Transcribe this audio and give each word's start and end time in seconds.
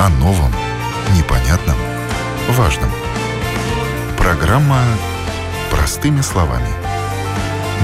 О 0.00 0.08
новом, 0.08 0.50
непонятном, 1.14 1.76
важном. 2.52 2.88
Программа 4.16 4.80
«Простыми 5.70 6.22
словами». 6.22 6.68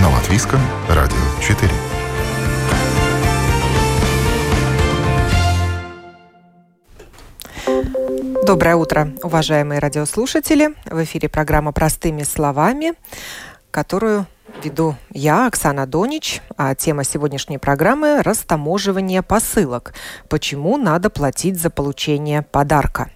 На 0.00 0.08
Латвийском 0.08 0.58
радио 0.88 1.18
4. 1.42 1.70
Доброе 8.46 8.76
утро, 8.76 9.12
уважаемые 9.22 9.78
радиослушатели. 9.78 10.74
В 10.86 11.04
эфире 11.04 11.28
программа 11.28 11.72
«Простыми 11.72 12.22
словами», 12.22 12.94
которую 13.70 14.26
веду 14.62 14.96
я, 15.12 15.46
Оксана 15.46 15.86
Донич, 15.86 16.40
а 16.56 16.74
тема 16.74 17.04
сегодняшней 17.04 17.58
программы– 17.58 18.22
растаможивание 18.24 19.22
посылок. 19.22 19.94
Почему 20.28 20.76
надо 20.76 21.10
платить 21.10 21.60
за 21.60 21.70
получение 21.70 22.42
подарка? 22.42 23.10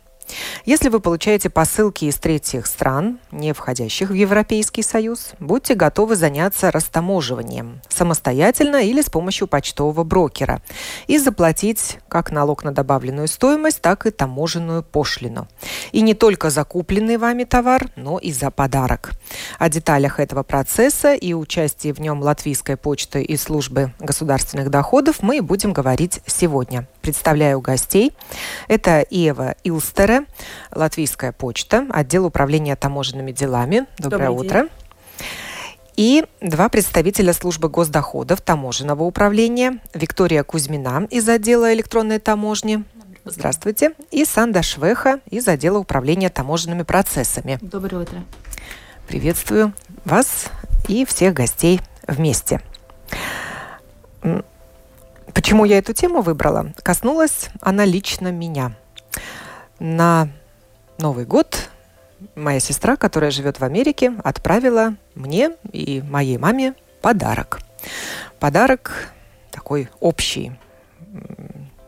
Если 0.65 0.89
вы 0.89 1.01
получаете 1.01 1.51
посылки 1.51 2.05
из 2.05 2.17
третьих 2.17 2.67
стран, 2.67 3.19
не 3.33 3.53
входящих 3.53 4.11
в 4.11 4.15
Европейский 4.15 4.83
Союз, 4.83 5.33
будьте 5.41 5.75
готовы 5.75 6.17
заняться 6.17 6.71
растаможиванием 6.71 7.81
самостоятельно 7.89 8.77
или 8.77 9.03
с 9.03 9.11
помощью 9.11 9.47
почтового 9.47 10.05
брокера 10.05 10.63
и 11.07 11.19
заплатить 11.19 11.99
как 12.09 12.31
налог 12.31 12.65
на 12.65 12.73
добавленную 12.73 13.29
стоимость, 13.29 13.81
так 13.81 14.07
и 14.07 14.11
таможенную 14.11 14.83
пошлину. 14.83 15.49
И 15.93 16.01
не 16.01 16.15
только 16.15 16.51
за 16.51 16.65
купленный 16.65 17.17
вами 17.17 17.45
товар, 17.45 17.89
но 17.97 18.19
и 18.19 18.33
за 18.33 18.51
подарок. 18.51 19.13
О 19.59 19.69
деталях 19.69 20.21
этого 20.21 20.43
процесса 20.43 21.15
и 21.15 21.33
участии 21.33 21.93
в 21.93 22.01
нем 22.01 22.21
Латвийской 22.23 22.77
почты 22.77 23.23
и 23.23 23.37
службы 23.37 23.93
государственных 23.99 24.71
доходов 24.71 25.23
мы 25.23 25.43
будем 25.43 25.73
говорить 25.73 26.21
сегодня. 26.27 26.87
Представляю 27.11 27.61
гостей. 27.61 28.13
Это 28.69 29.05
Ева 29.11 29.57
Илстере, 29.65 30.27
Латвийская 30.73 31.33
почта, 31.33 31.85
отдел 31.91 32.25
управления 32.25 32.77
таможенными 32.77 33.33
делами. 33.33 33.87
Доброе 33.99 34.29
Добрый 34.29 34.47
утро. 34.47 34.61
День. 34.61 34.71
И 35.97 36.25
два 36.41 36.69
представителя 36.69 37.33
службы 37.33 37.69
госдоходов 37.69 38.43
таможенного 38.43 39.03
управления. 39.03 39.81
Виктория 39.93 40.45
Кузьмина 40.45 41.09
из 41.11 41.29
отдела 41.29 41.75
электронной 41.75 42.21
таможни. 42.21 42.85
Здравствуйте. 43.25 43.95
И 44.13 44.25
Санда 44.25 44.63
Швеха 44.63 45.19
из 45.29 45.49
отдела 45.49 45.79
управления 45.79 46.29
таможенными 46.29 46.85
процессами. 46.85 47.59
Доброе 47.61 48.03
утро. 48.03 48.23
Приветствую 49.09 49.73
вас 50.05 50.45
и 50.87 51.05
всех 51.05 51.35
гостей 51.35 51.81
вместе. 52.07 52.61
Почему 55.35 55.65
я 55.65 55.79
эту 55.79 55.93
тему 55.93 56.21
выбрала? 56.23 56.73
Коснулась 56.83 57.51
она 57.61 57.85
лично 57.85 58.31
меня– 58.33 58.77
на 59.81 60.29
Новый 60.99 61.25
год 61.25 61.71
моя 62.37 62.61
сестра, 62.61 62.97
которая 62.97 63.31
живет 63.31 63.59
в 63.59 63.65
Америке, 63.65 64.13
отправила 64.23 64.95
мне 65.15 65.53
и 65.73 66.03
моей 66.03 66.37
маме 66.37 66.75
подарок. 67.01 67.61
Подарок 68.39 69.09
такой 69.51 69.89
общий, 69.99 70.53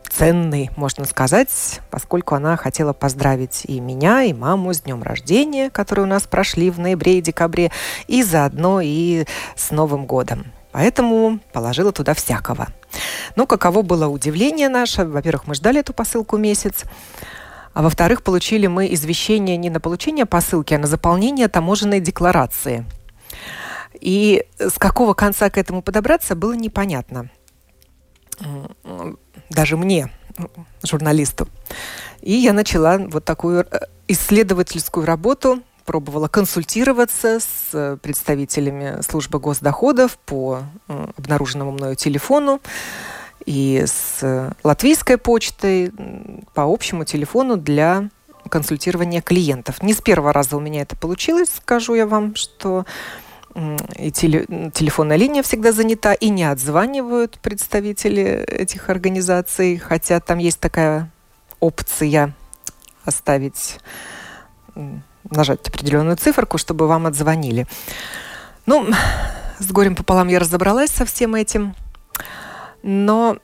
ценный, 0.09 0.71
можно 0.75 1.05
сказать, 1.05 1.79
поскольку 1.91 2.33
она 2.33 2.57
хотела 2.57 2.93
поздравить 2.93 3.65
и 3.65 3.79
меня, 3.79 4.23
и 4.23 4.33
маму 4.33 4.73
с 4.73 4.81
днем 4.81 5.03
рождения, 5.03 5.69
которые 5.69 6.05
у 6.05 6.09
нас 6.09 6.23
прошли 6.23 6.71
в 6.71 6.79
ноябре 6.79 7.19
и 7.19 7.21
декабре, 7.21 7.71
и 8.07 8.23
заодно 8.23 8.81
и 8.81 9.25
с 9.55 9.69
Новым 9.69 10.07
годом. 10.07 10.45
Поэтому 10.71 11.39
положила 11.51 11.91
туда 11.91 12.15
всякого. 12.15 12.69
Ну, 13.35 13.47
каково 13.47 13.81
было 13.81 14.07
удивление 14.07 14.69
наше. 14.69 15.05
Во-первых, 15.05 15.47
мы 15.47 15.55
ждали 15.55 15.79
эту 15.79 15.93
посылку 15.93 16.37
месяц. 16.37 16.83
А 17.73 17.81
во-вторых, 17.81 18.23
получили 18.23 18.67
мы 18.67 18.93
извещение 18.93 19.57
не 19.57 19.69
на 19.69 19.79
получение 19.79 20.25
посылки, 20.25 20.73
а 20.73 20.79
на 20.79 20.87
заполнение 20.87 21.47
таможенной 21.47 21.99
декларации. 21.99 22.85
И 23.99 24.45
с 24.59 24.77
какого 24.77 25.13
конца 25.13 25.49
к 25.49 25.57
этому 25.57 25.81
подобраться, 25.81 26.35
было 26.35 26.53
непонятно. 26.53 27.29
Даже 29.49 29.77
мне, 29.77 30.11
журналисту. 30.83 31.47
И 32.21 32.33
я 32.33 32.53
начала 32.53 32.97
вот 32.97 33.25
такую 33.25 33.67
э, 33.69 33.79
исследовательскую 34.07 35.05
работу, 35.05 35.61
пробовала 35.85 36.27
консультироваться 36.27 37.39
с 37.39 37.97
представителями 38.01 39.01
службы 39.01 39.39
госдоходов 39.39 40.17
по 40.17 40.61
э, 40.87 41.07
обнаруженному 41.17 41.71
мною 41.71 41.95
телефону 41.95 42.61
и 43.45 43.83
с 43.85 44.53
латвийской 44.63 45.17
почтой 45.17 45.91
по 46.53 46.63
общему 46.63 47.05
телефону 47.05 47.57
для 47.57 48.09
консультирования 48.49 49.21
клиентов. 49.21 49.81
Не 49.81 49.93
с 49.93 50.01
первого 50.01 50.33
раза 50.33 50.57
у 50.57 50.59
меня 50.59 50.81
это 50.81 50.95
получилось, 50.95 51.49
скажу 51.55 51.95
я 51.95 52.05
вам, 52.05 52.35
что 52.35 52.85
и 53.97 54.11
теле, 54.11 54.45
телефонная 54.73 55.17
линия 55.17 55.43
всегда 55.43 55.71
занята, 55.71 56.13
и 56.13 56.29
не 56.29 56.43
отзванивают 56.43 57.39
представители 57.39 58.43
этих 58.47 58.89
организаций, 58.89 59.77
хотя 59.77 60.19
там 60.19 60.39
есть 60.39 60.59
такая 60.59 61.11
опция 61.59 62.33
оставить, 63.05 63.77
нажать 65.33 65.67
определенную 65.67 66.17
циферку, 66.17 66.57
чтобы 66.57 66.87
вам 66.87 67.05
отзвонили. 67.05 67.67
Ну, 68.65 68.87
с 69.59 69.71
горем 69.71 69.95
пополам 69.95 70.27
я 70.27 70.39
разобралась 70.39 70.91
со 70.91 71.05
всем 71.05 71.35
этим. 71.35 71.75
Но 72.81 73.37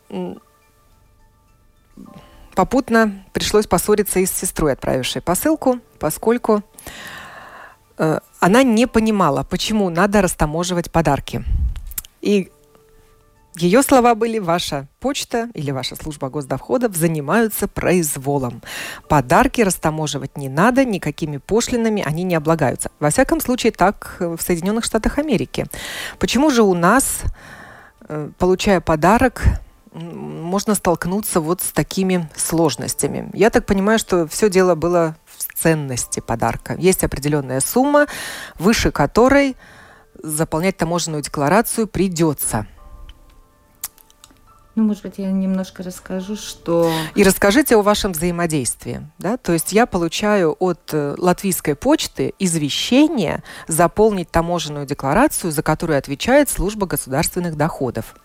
попутно 2.55 3.23
пришлось 3.31 3.67
поссориться 3.67 4.19
и 4.19 4.25
с 4.25 4.31
сестрой, 4.31 4.73
отправившей 4.73 5.21
посылку, 5.21 5.79
поскольку 5.97 6.61
э, 7.97 8.19
она 8.39 8.63
не 8.63 8.85
понимала, 8.85 9.43
почему 9.43 9.89
надо 9.89 10.21
растаможивать 10.21 10.91
подарки. 10.91 11.45
И 12.21 12.51
ее 13.61 13.83
слова 13.83 14.15
были 14.15 14.39
«Ваша 14.39 14.87
почта 14.99 15.49
или 15.53 15.71
ваша 15.71 15.95
служба 15.95 16.29
госдоходов 16.29 16.95
занимаются 16.95 17.67
произволом. 17.67 18.61
Подарки 19.07 19.61
растаможивать 19.61 20.37
не 20.37 20.49
надо, 20.49 20.85
никакими 20.85 21.37
пошлинами 21.37 22.03
они 22.05 22.23
не 22.23 22.35
облагаются». 22.35 22.91
Во 22.99 23.09
всяком 23.09 23.41
случае, 23.41 23.71
так 23.71 24.17
в 24.19 24.39
Соединенных 24.39 24.85
Штатах 24.85 25.17
Америки. 25.17 25.65
Почему 26.19 26.51
же 26.51 26.63
у 26.63 26.73
нас 26.73 27.23
Э, 28.09 28.29
получая 28.39 28.81
подарок, 28.81 29.43
можно 29.93 30.73
столкнуться 30.73 31.39
вот 31.41 31.61
с 31.61 31.71
такими 31.71 32.27
сложностями. 32.35 33.29
Я 33.33 33.51
так 33.51 33.67
понимаю, 33.67 33.99
что 33.99 34.27
все 34.27 34.49
дело 34.49 34.73
было 34.73 35.15
в 35.25 35.53
ценности 35.55 36.19
подарка. 36.19 36.75
Есть 36.79 37.03
определенная 37.03 37.59
сумма, 37.59 38.07
выше 38.57 38.91
которой 38.91 39.55
заполнять 40.21 40.75
таможенную 40.75 41.21
декларацию 41.21 41.87
придется. 41.87 42.65
Ну, 44.79 44.85
может 44.85 45.03
быть, 45.03 45.15
я 45.17 45.29
немножко 45.29 45.83
расскажу, 45.83 46.37
что... 46.37 46.89
И 47.13 47.23
расскажите 47.23 47.75
о 47.75 47.81
вашем 47.81 48.13
взаимодействии. 48.13 49.01
Да? 49.17 49.35
То 49.35 49.51
есть 49.51 49.73
я 49.73 49.85
получаю 49.85 50.55
от 50.57 50.93
э, 50.93 51.15
латвийской 51.17 51.75
почты 51.75 52.33
извещение 52.39 53.43
заполнить 53.67 54.31
таможенную 54.31 54.85
декларацию, 54.85 55.51
за 55.51 55.63
которую 55.63 55.99
отвечает 55.99 56.49
служба 56.49 56.87
государственных 56.87 57.57
доходов. 57.57 58.15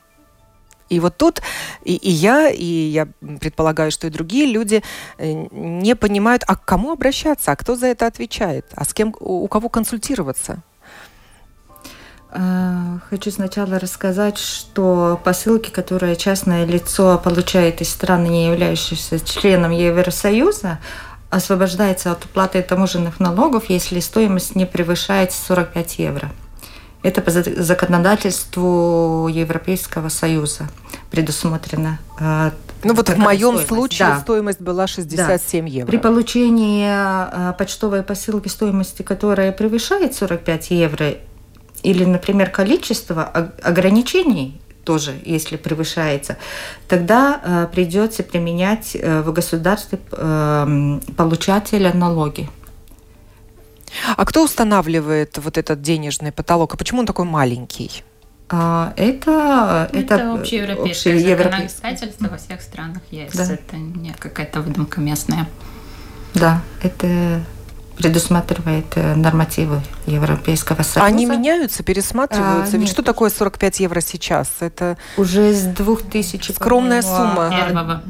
И 0.88 1.00
вот 1.00 1.16
тут 1.16 1.43
и, 1.82 1.97
и 1.97 2.10
я, 2.10 2.50
и 2.50 2.64
я 2.64 3.09
предполагаю, 3.41 3.91
что 3.91 4.06
и 4.06 4.10
другие 4.10 4.47
люди 4.47 4.84
э, 5.19 5.32
не 5.50 5.97
понимают, 5.97 6.44
а 6.47 6.54
к 6.54 6.64
кому 6.64 6.93
обращаться, 6.93 7.50
а 7.50 7.56
кто 7.56 7.75
за 7.75 7.88
это 7.88 8.06
отвечает, 8.06 8.66
а 8.76 8.84
с 8.84 8.94
кем, 8.94 9.12
у 9.19 9.48
кого 9.48 9.69
консультироваться. 9.69 10.62
Э, 12.34 12.98
хочу 13.10 13.30
сначала 13.30 13.78
рассказать, 13.78 14.38
что 14.38 15.20
посылки, 15.22 15.70
которые 15.70 16.16
частное 16.16 16.64
лицо 16.64 17.19
получает 17.22 17.81
из 17.81 17.90
страны, 17.90 18.26
не 18.26 18.46
являющихся 18.46 19.20
членом 19.20 19.70
Евросоюза, 19.70 20.78
освобождается 21.31 22.10
от 22.10 22.25
уплаты 22.25 22.62
таможенных 22.62 23.20
налогов, 23.20 23.64
если 23.69 24.00
стоимость 24.00 24.56
не 24.56 24.66
превышает 24.66 25.32
45 25.32 25.98
евро. 25.98 26.31
Это 27.04 27.20
по 27.20 27.31
законодательству 27.31 29.28
Европейского 29.28 30.08
Союза 30.08 30.69
предусмотрено. 31.10 32.00
Э, 32.19 32.50
ну 32.82 32.94
вот 32.94 33.08
в 33.10 33.16
моем 33.16 33.58
стоимость. 33.58 33.69
случае 33.69 34.08
да. 34.08 34.20
стоимость 34.20 34.60
была 34.60 34.88
67 34.88 35.64
да. 35.64 35.70
евро. 35.70 35.90
При 35.90 35.98
получении 35.98 36.88
э, 36.88 37.52
почтовой 37.56 38.02
посылки 38.02 38.48
стоимости, 38.48 39.02
которая 39.02 39.52
превышает 39.52 40.14
45 40.14 40.70
евро, 40.72 41.14
или, 41.84 42.04
например, 42.04 42.50
количество 42.50 43.25
ограничений 43.62 44.60
тоже, 44.84 45.14
если 45.25 45.56
превышается, 45.56 46.36
тогда 46.88 47.40
э, 47.42 47.69
придется 47.72 48.22
применять 48.22 48.94
э, 48.94 49.22
в 49.22 49.32
государстве 49.32 49.98
э, 50.12 51.00
получателя 51.16 51.92
налоги. 51.94 52.48
А 54.16 54.25
кто 54.25 54.44
устанавливает 54.44 55.38
вот 55.38 55.56
этот 55.56 55.81
денежный 55.81 56.32
потолок? 56.32 56.75
А 56.75 56.76
почему 56.76 57.00
он 57.00 57.06
такой 57.06 57.25
маленький? 57.25 58.02
А, 58.50 58.92
это, 58.96 59.88
ну, 59.92 60.00
это, 60.00 60.14
это 60.14 60.34
общеевропейское 60.34 61.19
законодательство 61.19 62.28
во 62.28 62.37
всех 62.37 62.60
странах 62.60 63.02
есть. 63.10 63.37
Да. 63.37 63.44
Это 63.44 63.76
не 63.76 64.12
какая-то 64.19 64.60
выдумка 64.60 65.00
местная. 65.00 65.48
Да, 66.34 66.62
это 66.82 67.42
предусматривает 67.96 68.87
э, 68.96 69.14
нормативы 69.14 69.81
Европейского 70.06 70.82
Союза. 70.82 71.05
Они 71.05 71.26
меняются, 71.26 71.82
пересматриваются? 71.82 72.76
А, 72.76 72.79
Ведь 72.79 72.88
что 72.88 73.02
такое 73.02 73.31
45 73.31 73.81
евро 73.81 74.00
сейчас? 74.00 74.49
Это 74.61 74.96
уже 75.17 75.52
с 75.52 75.62
2000 75.62 76.52
скромная 76.52 77.02
сумма. 77.02 77.50
Первого. 77.50 78.02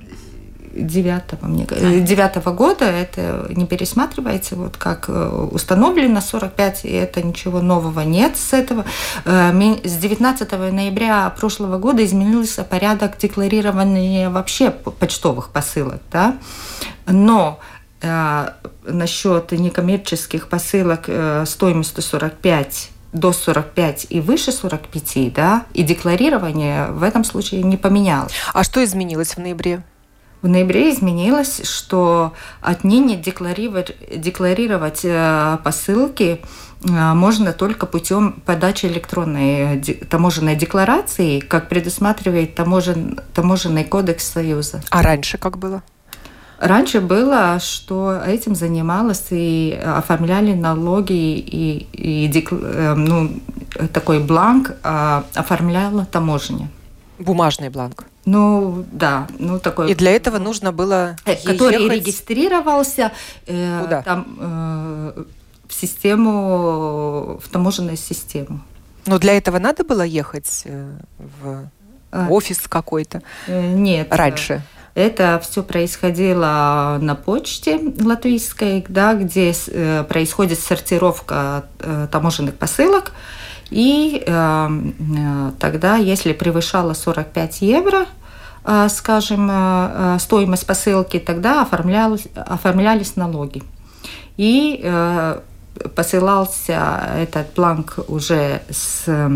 Девятого, 0.76 1.46
мне, 1.46 1.66
девятого 1.66 2.50
года 2.50 2.84
это 2.84 3.46
не 3.50 3.64
пересматривается, 3.64 4.56
вот 4.56 4.76
как 4.76 5.04
э, 5.08 5.48
установлено 5.52 6.20
45, 6.20 6.84
и 6.84 6.88
это 6.88 7.22
ничего 7.22 7.60
нового 7.60 8.00
нет 8.00 8.36
с 8.36 8.52
этого. 8.52 8.84
Э, 9.24 9.52
с 9.84 9.92
19 9.92 10.50
ноября 10.72 11.30
прошлого 11.30 11.78
года 11.78 12.04
изменился 12.04 12.64
порядок 12.64 13.18
декларирования 13.18 14.30
вообще 14.30 14.70
почтовых 14.72 15.50
посылок, 15.50 16.00
да, 16.10 16.38
но 17.06 17.60
э, 17.60 17.73
насчет 18.04 19.52
некоммерческих 19.52 20.48
посылок 20.48 21.04
э, 21.06 21.44
стоимостью 21.46 22.02
45 22.02 22.90
до 23.12 23.32
45 23.32 24.08
и 24.10 24.20
выше 24.20 24.52
45, 24.52 25.32
да, 25.32 25.66
и 25.72 25.82
декларирование 25.82 26.88
в 26.88 27.02
этом 27.02 27.24
случае 27.24 27.62
не 27.62 27.76
поменялось. 27.76 28.32
А 28.52 28.64
что 28.64 28.84
изменилось 28.84 29.36
в 29.36 29.38
ноябре? 29.38 29.82
В 30.42 30.48
ноябре 30.48 30.92
изменилось, 30.92 31.62
что 31.64 32.34
отныне 32.60 33.16
декларировать, 33.16 33.96
декларировать 34.14 35.00
э, 35.04 35.58
посылки 35.64 36.42
э, 36.82 37.14
можно 37.14 37.54
только 37.54 37.86
путем 37.86 38.42
подачи 38.44 38.84
электронной 38.84 39.80
таможенной 40.10 40.56
декларации, 40.56 41.40
как 41.40 41.70
предусматривает 41.70 42.54
таможен, 42.54 43.20
таможенный 43.32 43.84
кодекс 43.84 44.30
Союза. 44.30 44.82
А 44.90 45.00
раньше 45.00 45.38
как 45.38 45.56
было? 45.56 45.82
Раньше 46.58 47.00
было, 47.00 47.58
что 47.60 48.20
этим 48.24 48.54
занималась 48.54 49.26
и 49.30 49.78
оформляли 49.84 50.54
налоги, 50.54 51.12
и, 51.12 51.86
и 51.92 52.46
э, 52.50 52.94
ну, 52.94 53.30
такой 53.92 54.20
бланк 54.20 54.76
оформляла 54.82 56.06
таможня. 56.06 56.68
Бумажный 57.18 57.68
бланк. 57.68 58.06
Ну, 58.24 58.84
да, 58.90 59.26
ну 59.38 59.58
такой. 59.58 59.90
И 59.90 59.94
для 59.94 60.12
этого 60.12 60.38
нужно 60.38 60.72
было 60.72 61.16
э, 61.26 61.36
который 61.44 61.82
ехать... 61.82 61.98
регистрировался 61.98 63.12
э, 63.46 63.80
Куда? 63.82 64.02
там 64.02 64.36
э, 64.38 65.24
в 65.68 65.74
систему, 65.74 67.40
в 67.42 67.48
таможенную 67.50 67.96
систему. 67.96 68.60
Но 69.06 69.18
для 69.18 69.36
этого 69.36 69.58
надо 69.58 69.84
было 69.84 70.02
ехать 70.02 70.62
э, 70.64 70.90
в 71.18 71.68
а. 72.10 72.28
офис 72.30 72.60
какой-то? 72.66 73.22
Э, 73.46 73.74
нет. 73.74 74.08
Раньше. 74.10 74.62
Это 74.94 75.40
все 75.42 75.64
происходило 75.64 76.98
на 77.00 77.16
почте 77.16 77.80
латвийской, 78.00 78.84
да, 78.88 79.14
где 79.14 79.52
происходит 80.08 80.60
сортировка 80.60 81.64
таможенных 82.12 82.54
посылок. 82.54 83.10
И 83.70 84.22
эм, 84.26 84.94
э, 84.98 85.52
тогда, 85.58 85.96
если 85.96 86.32
превышало 86.32 86.94
45 86.94 87.62
евро, 87.62 88.06
э, 88.64 88.88
скажем, 88.88 89.48
э, 89.50 90.18
стоимость 90.20 90.66
посылки, 90.66 91.18
тогда 91.18 91.62
оформлялись, 91.62 92.28
оформлялись 92.34 93.16
налоги. 93.16 93.62
И 94.36 94.84
посылался 95.94 97.08
этот 97.16 97.54
бланк 97.54 98.00
уже 98.08 98.62
с, 98.68 99.04
с 99.06 99.28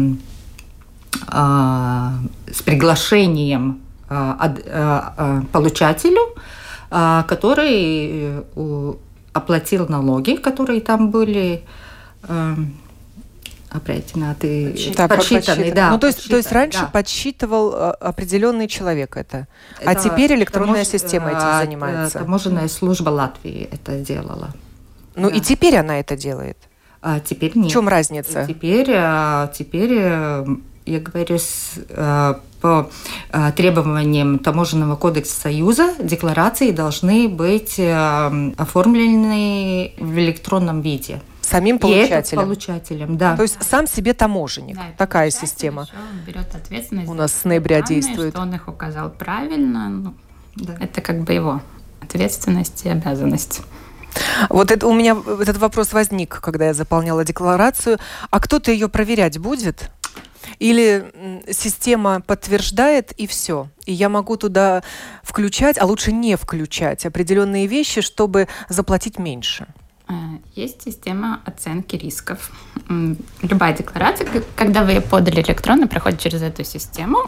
приглашением 2.65 3.81
получателю, 4.09 6.35
который 6.91 8.45
оплатил 9.33 9.87
налоги, 9.89 10.37
которые 10.37 10.81
там 10.81 11.11
были 11.11 11.65
эм, 12.29 12.77
определенный, 13.71 14.95
да, 14.97 15.09
подсчитанный, 15.09 15.73
да. 15.73 15.91
Ну, 15.91 15.99
то 15.99 16.07
есть, 16.07 16.29
то 16.29 16.37
есть 16.37 16.51
раньше 16.53 16.81
да. 16.81 16.87
подсчитывал 16.87 17.95
определенный 18.01 18.69
человек 18.69 19.17
это, 19.17 19.47
а 19.79 19.83
это 19.83 19.91
а 19.91 19.95
теперь 19.95 20.35
электронная 20.35 20.85
тамож... 20.85 20.89
система 20.89 21.31
этим 21.31 21.67
занимается. 21.67 22.19
Таможенная 22.19 22.69
служба 22.69 23.11
Латвии 23.11 23.69
это 23.71 23.99
делала. 23.99 24.51
Ну 25.15 25.31
да. 25.31 25.37
и 25.37 25.41
теперь 25.41 25.77
она 25.77 26.01
это 26.01 26.17
делает. 26.17 26.57
А 27.01 27.21
теперь 27.21 27.57
нет. 27.57 27.67
В 27.67 27.71
чем 27.71 27.89
разница? 27.89 28.45
Теперь, 28.47 28.89
теперь 29.53 30.45
я 30.89 31.01
говорю, 31.01 31.39
с, 31.39 31.75
по 32.61 32.91
требованиям 33.57 34.39
Таможенного 34.39 34.97
кодекса 34.97 35.41
Союза 35.41 35.95
декларации 36.01 36.73
должны 36.73 37.29
быть 37.29 37.79
оформлены 37.79 39.93
в 39.99 40.19
электронном 40.19 40.81
виде. 40.81 41.21
Самим 41.41 41.79
получателем. 41.79 42.43
И 42.43 42.45
получателем, 42.45 43.17
да. 43.17 43.37
То 43.37 43.43
есть 43.43 43.63
сам 43.63 43.87
себе 43.87 44.13
таможенник. 44.13 44.77
Да, 44.77 44.83
Такая 44.99 45.31
система. 45.31 45.87
берет 46.27 46.55
ответственность. 46.55 47.09
У 47.09 47.15
нас 47.15 47.33
с 47.33 47.45
ноября 47.45 47.81
данные, 47.81 48.03
действует. 48.03 48.35
Что 48.35 48.43
он 48.43 48.55
их 48.55 48.69
указал 48.69 49.11
правильно. 49.11 49.89
Ну, 49.89 50.15
да. 50.57 50.77
Это 50.79 51.01
как 51.01 51.23
бы 51.23 51.33
его 51.33 51.63
ответственность 52.03 52.85
и 52.85 52.91
обязанность. 52.91 53.63
Вот 54.51 54.71
это, 54.71 54.87
у 54.87 54.93
меня 54.93 55.17
этот 55.41 55.57
вопрос 55.57 55.93
возник, 55.93 56.41
когда 56.41 56.67
я 56.67 56.75
заполняла 56.75 57.25
декларацию. 57.25 57.99
А 58.31 58.41
кто-то 58.41 58.71
ее 58.71 58.89
проверять 58.89 59.39
будет? 59.39 59.91
Или 60.59 61.43
система 61.51 62.21
подтверждает 62.21 63.13
и 63.13 63.27
все. 63.27 63.69
И 63.87 63.93
я 63.93 64.09
могу 64.09 64.37
туда 64.37 64.83
включать, 65.23 65.79
а 65.79 65.87
лучше 65.87 66.13
не 66.13 66.37
включать 66.37 67.07
определенные 67.07 67.67
вещи, 67.67 68.01
чтобы 68.01 68.49
заплатить 68.69 69.19
меньше. 69.19 69.67
Э, 70.09 70.13
есть 70.55 70.83
система 70.83 71.41
оценки 71.45 71.97
рисков. 71.97 72.51
Любая 73.43 73.77
декларация, 73.77 74.27
когда 74.57 74.85
вы 74.85 74.93
ее 74.93 75.01
подали 75.01 75.43
электронно, 75.43 75.87
проходит 75.87 76.21
через 76.21 76.43
эту 76.43 76.65
систему. 76.65 77.19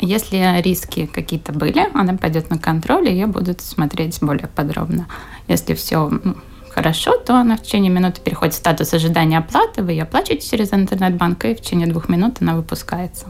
Если 0.00 0.60
риски 0.60 1.06
какие-то 1.06 1.52
были, 1.52 1.88
она 1.94 2.16
пойдет 2.16 2.50
на 2.50 2.58
контроль, 2.58 3.08
и 3.08 3.12
ее 3.12 3.26
будут 3.26 3.62
смотреть 3.62 4.18
более 4.20 4.48
подробно. 4.48 5.08
Если 5.48 5.74
все 5.74 6.10
хорошо, 6.70 7.16
то 7.16 7.36
она 7.36 7.56
в 7.56 7.62
течение 7.62 7.90
минуты 7.90 8.20
переходит 8.20 8.54
в 8.54 8.58
статус 8.58 8.94
ожидания 8.94 9.38
оплаты, 9.38 9.82
вы 9.82 9.92
ее 9.92 10.04
оплачиваете 10.04 10.48
через 10.48 10.72
интернет-банк, 10.72 11.44
и 11.44 11.54
в 11.54 11.60
течение 11.60 11.86
двух 11.86 12.08
минут 12.08 12.38
она 12.40 12.54
выпускается. 12.54 13.26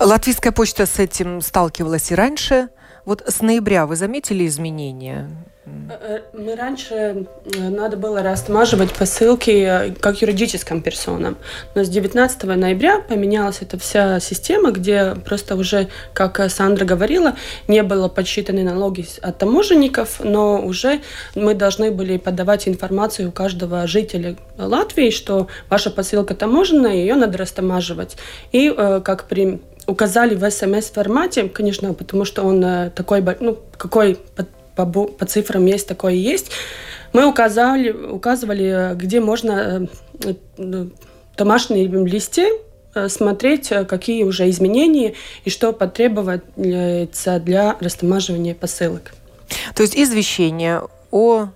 Латвийская 0.00 0.52
почта 0.52 0.86
с 0.86 0.98
этим 0.98 1.40
сталкивалась 1.40 2.10
и 2.10 2.14
раньше. 2.14 2.68
Вот 3.04 3.22
с 3.26 3.40
ноября 3.40 3.86
вы 3.86 3.96
заметили 3.96 4.46
изменения? 4.46 5.28
Э, 5.66 6.20
мы 6.32 6.54
раньше 6.54 6.94
э, 6.94 7.68
надо 7.70 7.96
было 7.96 8.22
растамаживать 8.22 8.92
посылки 8.92 9.50
э, 9.50 9.94
как 9.98 10.22
юридическим 10.22 10.80
персонам. 10.80 11.36
Но 11.74 11.82
с 11.82 11.88
19 11.88 12.44
ноября 12.44 13.00
поменялась 13.00 13.58
эта 13.62 13.78
вся 13.78 14.20
система, 14.20 14.70
где 14.70 15.16
просто 15.24 15.56
уже, 15.56 15.88
как 16.12 16.40
Сандра 16.50 16.84
говорила, 16.84 17.34
не 17.66 17.82
было 17.82 18.08
подсчитаны 18.08 18.62
налоги 18.62 19.06
от 19.22 19.38
таможенников, 19.38 20.20
но 20.22 20.64
уже 20.64 21.00
мы 21.34 21.54
должны 21.54 21.90
были 21.90 22.16
подавать 22.16 22.68
информацию 22.68 23.30
у 23.30 23.32
каждого 23.32 23.86
жителя 23.86 24.36
Латвии, 24.58 25.10
что 25.10 25.48
ваша 25.68 25.90
посылка 25.90 26.34
таможенная, 26.34 26.94
ее 26.94 27.14
надо 27.16 27.38
растамаживать. 27.38 28.16
И 28.52 28.70
как 29.04 29.24
при 29.24 29.60
указали 29.86 30.34
в 30.34 30.50
смс-формате, 30.50 31.48
конечно, 31.48 31.94
потому 31.94 32.24
что 32.24 32.42
он 32.42 32.90
такой, 32.90 33.24
ну, 33.38 33.56
какой 33.76 34.18
по, 34.76 34.84
по 34.84 35.24
цифрам 35.26 35.64
есть 35.64 35.88
такое 35.88 36.12
есть. 36.12 36.50
Мы 37.12 37.26
указали, 37.26 37.90
указывали, 37.90 38.94
где 38.94 39.20
можно 39.20 39.88
э, 40.22 40.34
в 40.56 40.90
домашнем 41.36 42.06
листе 42.06 42.50
э, 42.94 43.08
смотреть, 43.08 43.72
э, 43.72 43.84
какие 43.84 44.22
уже 44.24 44.48
изменения 44.50 45.14
и 45.44 45.50
что 45.50 45.72
потребуется 45.72 47.40
для 47.40 47.76
растамаживания 47.80 48.54
посылок. 48.54 49.14
То 49.74 49.82
есть 49.82 49.96
извещение 49.96 50.82
о 51.10 51.48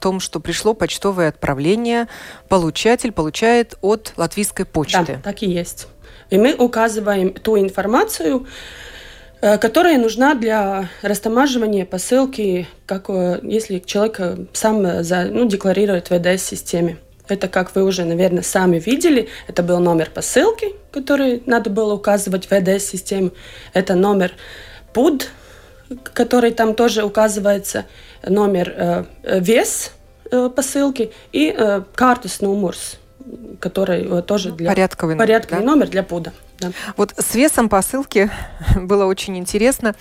том, 0.00 0.20
что 0.20 0.40
пришло 0.40 0.72
почтовое 0.74 1.28
отправление, 1.28 2.08
получатель 2.48 3.12
получает 3.12 3.76
от 3.82 4.12
латвийской 4.16 4.64
почты. 4.64 5.04
Да, 5.06 5.20
так 5.22 5.42
и 5.42 5.46
есть. 5.50 5.88
И 6.30 6.38
мы 6.38 6.54
указываем 6.54 7.34
ту 7.34 7.58
информацию, 7.58 8.46
Э, 8.46 8.48
которая 9.58 9.98
нужна 9.98 10.34
для 10.34 10.88
растамаживания 11.02 11.84
посылки, 11.84 12.66
как, 12.86 13.08
э, 13.08 13.40
если 13.42 13.78
человек 13.78 14.20
э, 14.20 14.36
сам 14.52 15.04
за, 15.04 15.24
ну, 15.24 15.46
декларирует 15.46 16.10
в 16.10 16.18
ВДС-системе. 16.18 16.98
Это, 17.28 17.48
как 17.48 17.74
вы 17.74 17.82
уже, 17.82 18.04
наверное, 18.04 18.42
сами 18.42 18.78
видели, 18.78 19.28
это 19.48 19.62
был 19.62 19.80
номер 19.80 20.10
посылки, 20.10 20.74
который 20.92 21.42
надо 21.46 21.70
было 21.70 21.94
указывать 21.94 22.46
в 22.46 22.50
ВДС-системе. 22.50 23.30
Это 23.72 23.94
номер 23.94 24.32
ПУД, 24.92 25.28
который 26.02 26.52
там 26.52 26.74
тоже 26.74 27.04
указывается, 27.04 27.84
номер 28.22 28.72
э, 28.76 29.04
вес 29.40 29.92
э, 30.30 30.50
посылки 30.54 31.12
и 31.32 31.54
э, 31.56 31.82
картус 31.94 32.40
номерс 32.40 32.98
который 33.60 34.04
э, 34.04 34.22
тоже 34.22 34.52
для... 34.52 34.70
Порядковый, 34.70 35.16
порядковый 35.16 35.64
да? 35.64 35.70
номер 35.70 35.88
для 35.88 36.02
пуда. 36.02 36.32
Да. 36.58 36.72
Вот 36.96 37.14
с 37.18 37.34
весом 37.34 37.68
посылки 37.68 38.30
было 38.76 39.06
очень 39.06 39.36
интересно, 39.36 39.94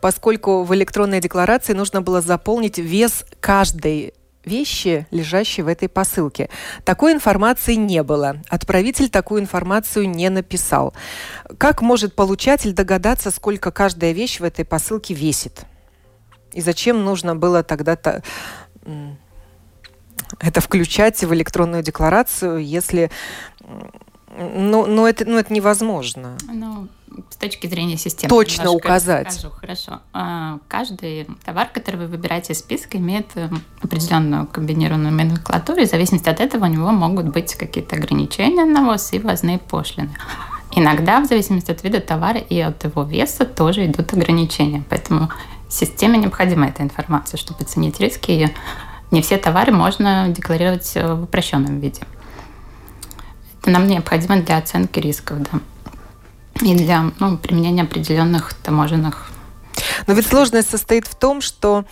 поскольку 0.00 0.62
в 0.62 0.74
электронной 0.74 1.20
декларации 1.20 1.72
нужно 1.72 2.02
было 2.02 2.20
заполнить 2.20 2.78
вес 2.78 3.24
каждой 3.40 4.14
вещи, 4.44 5.06
лежащие 5.10 5.64
в 5.64 5.68
этой 5.68 5.88
посылке. 5.88 6.48
Такой 6.84 7.12
информации 7.12 7.74
не 7.74 8.02
было. 8.02 8.36
Отправитель 8.48 9.10
такую 9.10 9.42
информацию 9.42 10.08
не 10.08 10.30
написал. 10.30 10.94
Как 11.58 11.82
может 11.82 12.14
получатель 12.14 12.72
догадаться, 12.72 13.30
сколько 13.30 13.70
каждая 13.70 14.12
вещь 14.12 14.40
в 14.40 14.44
этой 14.44 14.64
посылке 14.64 15.14
весит? 15.14 15.64
И 16.52 16.62
зачем 16.62 17.04
нужно 17.04 17.36
было 17.36 17.62
тогда-то 17.62 18.22
это 20.40 20.60
включать 20.60 21.22
в 21.22 21.32
электронную 21.34 21.82
декларацию, 21.82 22.58
если 22.58 23.10
ну, 24.38 24.86
ну, 24.86 25.06
это, 25.06 25.24
ну, 25.24 25.38
это 25.38 25.52
невозможно. 25.52 26.36
Ну, 26.52 26.88
с 27.30 27.36
точки 27.36 27.66
зрения 27.66 27.96
системы. 27.96 28.28
Точно 28.28 28.70
указать. 28.70 29.32
Скажу, 29.32 29.54
хорошо. 29.54 30.00
А, 30.12 30.58
каждый 30.68 31.26
товар, 31.44 31.68
который 31.72 31.96
вы 31.96 32.06
выбираете 32.06 32.52
из 32.52 32.60
списка, 32.60 32.98
имеет 32.98 33.26
э, 33.34 33.48
определенную 33.82 34.46
комбинированную 34.46 35.12
номенклатуру, 35.12 35.80
и 35.80 35.86
в 35.86 35.90
зависимости 35.90 36.28
от 36.28 36.40
этого 36.40 36.64
у 36.66 36.68
него 36.68 36.90
могут 36.90 37.28
быть 37.28 37.54
какие-то 37.54 37.96
ограничения 37.96 38.64
на 38.64 38.84
ввоз 38.84 39.12
и 39.12 39.18
ввозные 39.18 39.58
пошлины. 39.58 40.10
Иногда, 40.72 41.20
в 41.20 41.26
зависимости 41.26 41.70
от 41.70 41.82
вида 41.82 42.00
товара 42.00 42.38
и 42.38 42.60
от 42.60 42.84
его 42.84 43.02
веса, 43.02 43.44
тоже 43.44 43.86
идут 43.86 44.12
ограничения. 44.12 44.84
Поэтому 44.88 45.30
системе 45.68 46.18
необходима 46.18 46.68
эта 46.68 46.82
информация, 46.82 47.38
чтобы 47.38 47.62
оценить 47.62 47.98
риски. 48.00 48.30
И 48.30 48.48
не 49.10 49.22
все 49.22 49.38
товары 49.38 49.72
можно 49.72 50.28
декларировать 50.28 50.94
в 50.94 51.22
упрощенном 51.22 51.80
виде. 51.80 52.02
Нам 53.68 53.86
необходимо 53.86 54.40
для 54.40 54.58
оценки 54.58 54.98
рисков, 54.98 55.38
да. 55.42 55.60
И 56.62 56.74
для 56.74 57.12
ну, 57.20 57.38
применения 57.38 57.82
определенных 57.82 58.54
таможенных. 58.54 59.30
Но 60.06 60.14
ведь 60.14 60.26
сложность 60.26 60.70
состоит 60.70 61.06
в 61.06 61.14
том, 61.14 61.40
что 61.40 61.84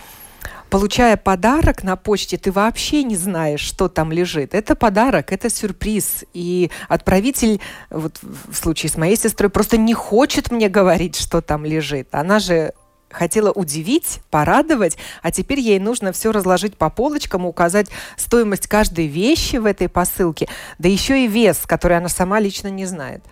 получая 0.69 1.15
подарок 1.17 1.83
на 1.83 1.95
почте, 1.95 2.37
ты 2.37 2.51
вообще 2.51 3.03
не 3.03 3.15
знаешь, 3.15 3.61
что 3.61 3.87
там 3.87 4.11
лежит. 4.11 4.53
Это 4.53 4.75
подарок, 4.75 5.31
это 5.31 5.49
сюрприз. 5.49 6.25
И 6.33 6.69
отправитель, 6.89 7.61
вот 7.89 8.19
в 8.21 8.55
случае 8.55 8.89
с 8.89 8.97
моей 8.97 9.15
сестрой, 9.15 9.49
просто 9.49 9.77
не 9.77 9.93
хочет 9.93 10.51
мне 10.51 10.69
говорить, 10.69 11.15
что 11.15 11.41
там 11.41 11.65
лежит. 11.65 12.09
Она 12.11 12.39
же 12.39 12.73
хотела 13.09 13.51
удивить, 13.51 14.19
порадовать, 14.29 14.97
а 15.21 15.31
теперь 15.31 15.59
ей 15.59 15.79
нужно 15.79 16.11
все 16.11 16.31
разложить 16.31 16.77
по 16.77 16.89
полочкам, 16.89 17.45
указать 17.45 17.87
стоимость 18.15 18.67
каждой 18.67 19.07
вещи 19.07 19.57
в 19.57 19.65
этой 19.65 19.89
посылке, 19.89 20.47
да 20.77 20.89
еще 20.89 21.23
и 21.23 21.27
вес, 21.27 21.63
который 21.65 21.97
она 21.97 22.09
сама 22.09 22.39
лично 22.39 22.67
не 22.67 22.85
знает. 22.85 23.23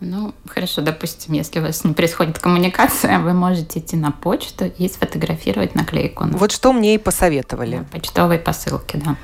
Ну, 0.00 0.32
хорошо, 0.46 0.80
допустим, 0.80 1.34
если 1.34 1.58
у 1.58 1.62
вас 1.62 1.82
не 1.82 1.92
происходит 1.92 2.38
коммуникация, 2.38 3.18
вы 3.18 3.32
можете 3.32 3.80
идти 3.80 3.96
на 3.96 4.12
почту 4.12 4.66
и 4.66 4.88
сфотографировать 4.88 5.74
наклейку. 5.74 6.24
Вот 6.32 6.52
что 6.52 6.72
мне 6.72 6.94
и 6.94 6.98
посоветовали. 6.98 7.78
На 7.78 7.84
почтовой 7.84 8.38
посылке, 8.38 8.98
да. 9.04 9.16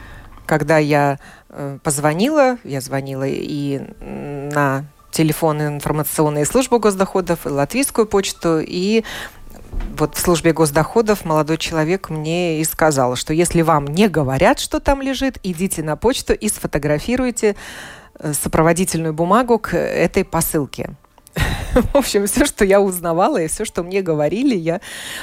Когда 0.47 0.79
я 0.79 1.21
э, 1.49 1.79
позвонила, 1.83 2.59
я 2.65 2.81
звонила 2.81 3.25
и 3.27 3.81
на 4.01 4.85
телефон 5.13 5.63
информационные 5.63 6.45
службы 6.45 6.81
госдоходов, 6.81 7.47
и 7.47 7.51
латвийскую 7.51 8.07
почту, 8.07 8.59
и 8.61 9.05
вот 9.97 10.17
в 10.17 10.19
службе 10.19 10.53
госдоходов 10.53 11.25
молодой 11.25 11.57
человек 11.57 12.11
мне 12.11 12.61
и 12.61 12.65
сказал, 12.65 13.17
что 13.17 13.33
если 13.33 13.63
вам 13.63 13.87
не 13.87 14.09
говорят, 14.09 14.59
что 14.59 14.81
там 14.81 15.01
лежит, 15.01 15.39
идите 15.43 15.83
на 15.83 15.97
почту 15.97 16.33
и 16.33 16.49
сфотографируйте 16.49 17.57
э, 18.19 18.33
сопроводительную 18.33 19.15
бумагу 19.15 19.59
к 19.59 19.77
этой 19.77 20.25
посылке. 20.25 20.97
В 21.93 21.97
общем, 21.97 22.27
все, 22.27 22.47
что 22.47 22.65
я 22.65 22.81
узнавала 22.81 23.39
и 23.39 23.49
все, 23.49 23.65
что 23.65 23.83
мне 23.83 24.01
говорили, 24.01 24.55
я 24.55 24.81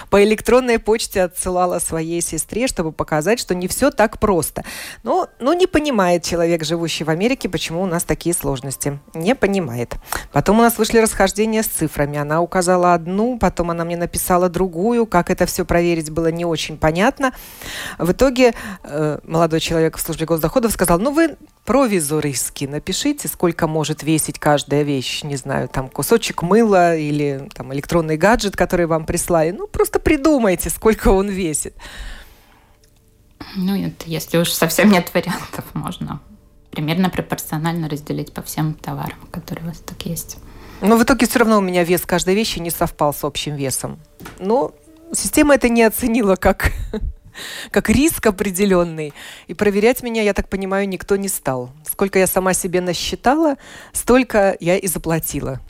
по 0.10 0.24
электронной 0.24 0.80
почте 0.80 1.24
отсылала 1.24 1.80
своей 1.80 2.22
сестре, 2.22 2.68
чтобы 2.68 2.92
показать, 2.92 3.40
что 3.40 3.56
не 3.56 3.68
все 3.68 3.90
так 3.90 4.20
просто. 4.20 4.64
Но, 5.04 5.30
но 5.40 5.54
не 5.54 5.68
понимает 5.68 6.24
человек, 6.24 6.66
живущий 6.66 7.04
в 7.04 7.10
Америке, 7.10 7.48
почему 7.48 7.82
у 7.82 7.86
нас 7.86 8.04
такие 8.04 8.36
сложности. 8.36 9.00
Не 9.14 9.36
понимает. 9.36 9.96
Потом 10.34 10.60
у 10.60 10.62
нас 10.62 10.78
вышли 10.78 11.00
расхождения 11.00 11.64
с 11.64 11.68
цифрами. 11.68 12.18
Она 12.18 12.42
указала 12.42 12.94
одну, 12.94 13.38
потом 13.40 13.72
она 13.72 13.86
мне 13.86 13.98
написала 13.98 14.50
другую. 14.50 15.06
Как 15.06 15.30
это 15.30 15.46
все 15.46 15.64
проверить, 15.64 16.10
было 16.10 16.32
не 16.32 16.44
очень 16.44 16.78
понятно. 16.78 17.32
В 17.98 18.12
итоге 18.12 18.54
э, 18.84 19.20
молодой 19.24 19.62
человек 19.62 19.98
в 19.98 20.02
службе 20.02 20.26
госдоходов 20.26 20.74
сказал, 20.74 21.00
ну 21.00 21.12
вы 21.12 21.38
провизориски 21.66 22.66
напишите, 22.66 23.28
сколько 23.28 23.68
может 23.68 24.04
весить 24.04 24.40
каждая 24.40 24.82
вещь, 24.84 25.24
не 25.24 25.36
знаю, 25.36 25.70
там 25.70 25.90
кусочек 25.90 26.41
мыла 26.42 26.96
или 26.96 27.50
там 27.54 27.74
электронный 27.74 28.18
гаджет, 28.18 28.56
который 28.56 28.86
вам 28.86 29.06
прислали. 29.06 29.52
Ну, 29.52 29.68
просто 29.68 30.00
придумайте, 30.00 30.70
сколько 30.70 31.10
он 31.10 31.30
весит. 31.30 31.76
Ну, 33.56 33.76
это 33.76 34.06
если 34.06 34.38
уж 34.38 34.52
совсем 34.52 34.90
нет 34.90 35.14
вариантов, 35.14 35.66
можно 35.74 36.22
примерно 36.72 37.10
пропорционально 37.10 37.90
разделить 37.90 38.34
по 38.34 38.42
всем 38.42 38.74
товарам, 38.74 39.20
которые 39.32 39.66
у 39.66 39.68
вас 39.70 39.80
так 39.80 40.02
есть. 40.06 40.38
Но 40.82 40.98
в 40.98 41.04
итоге 41.04 41.28
все 41.28 41.40
равно 41.40 41.58
у 41.58 41.62
меня 41.62 41.84
вес 41.84 42.02
каждой 42.02 42.34
вещи 42.34 42.60
не 42.60 42.72
совпал 42.72 43.14
с 43.14 43.24
общим 43.24 43.56
весом. 43.56 44.00
Но 44.40 44.74
система 45.14 45.56
это 45.56 45.70
не 45.70 45.84
оценила 45.84 46.36
как 46.36 46.72
как 47.72 47.90
риск 47.90 48.26
определенный. 48.26 49.14
И 49.48 49.54
проверять 49.54 50.04
меня, 50.04 50.22
я 50.24 50.34
так 50.34 50.50
понимаю, 50.50 50.88
никто 50.88 51.16
не 51.16 51.28
стал. 51.28 51.72
Сколько 51.86 52.20
я 52.20 52.28
сама 52.28 52.54
себе 52.54 52.82
насчитала, 52.82 53.58
столько 53.94 54.56
я 54.60 54.78
и 54.78 54.88
заплатила. 54.88 55.62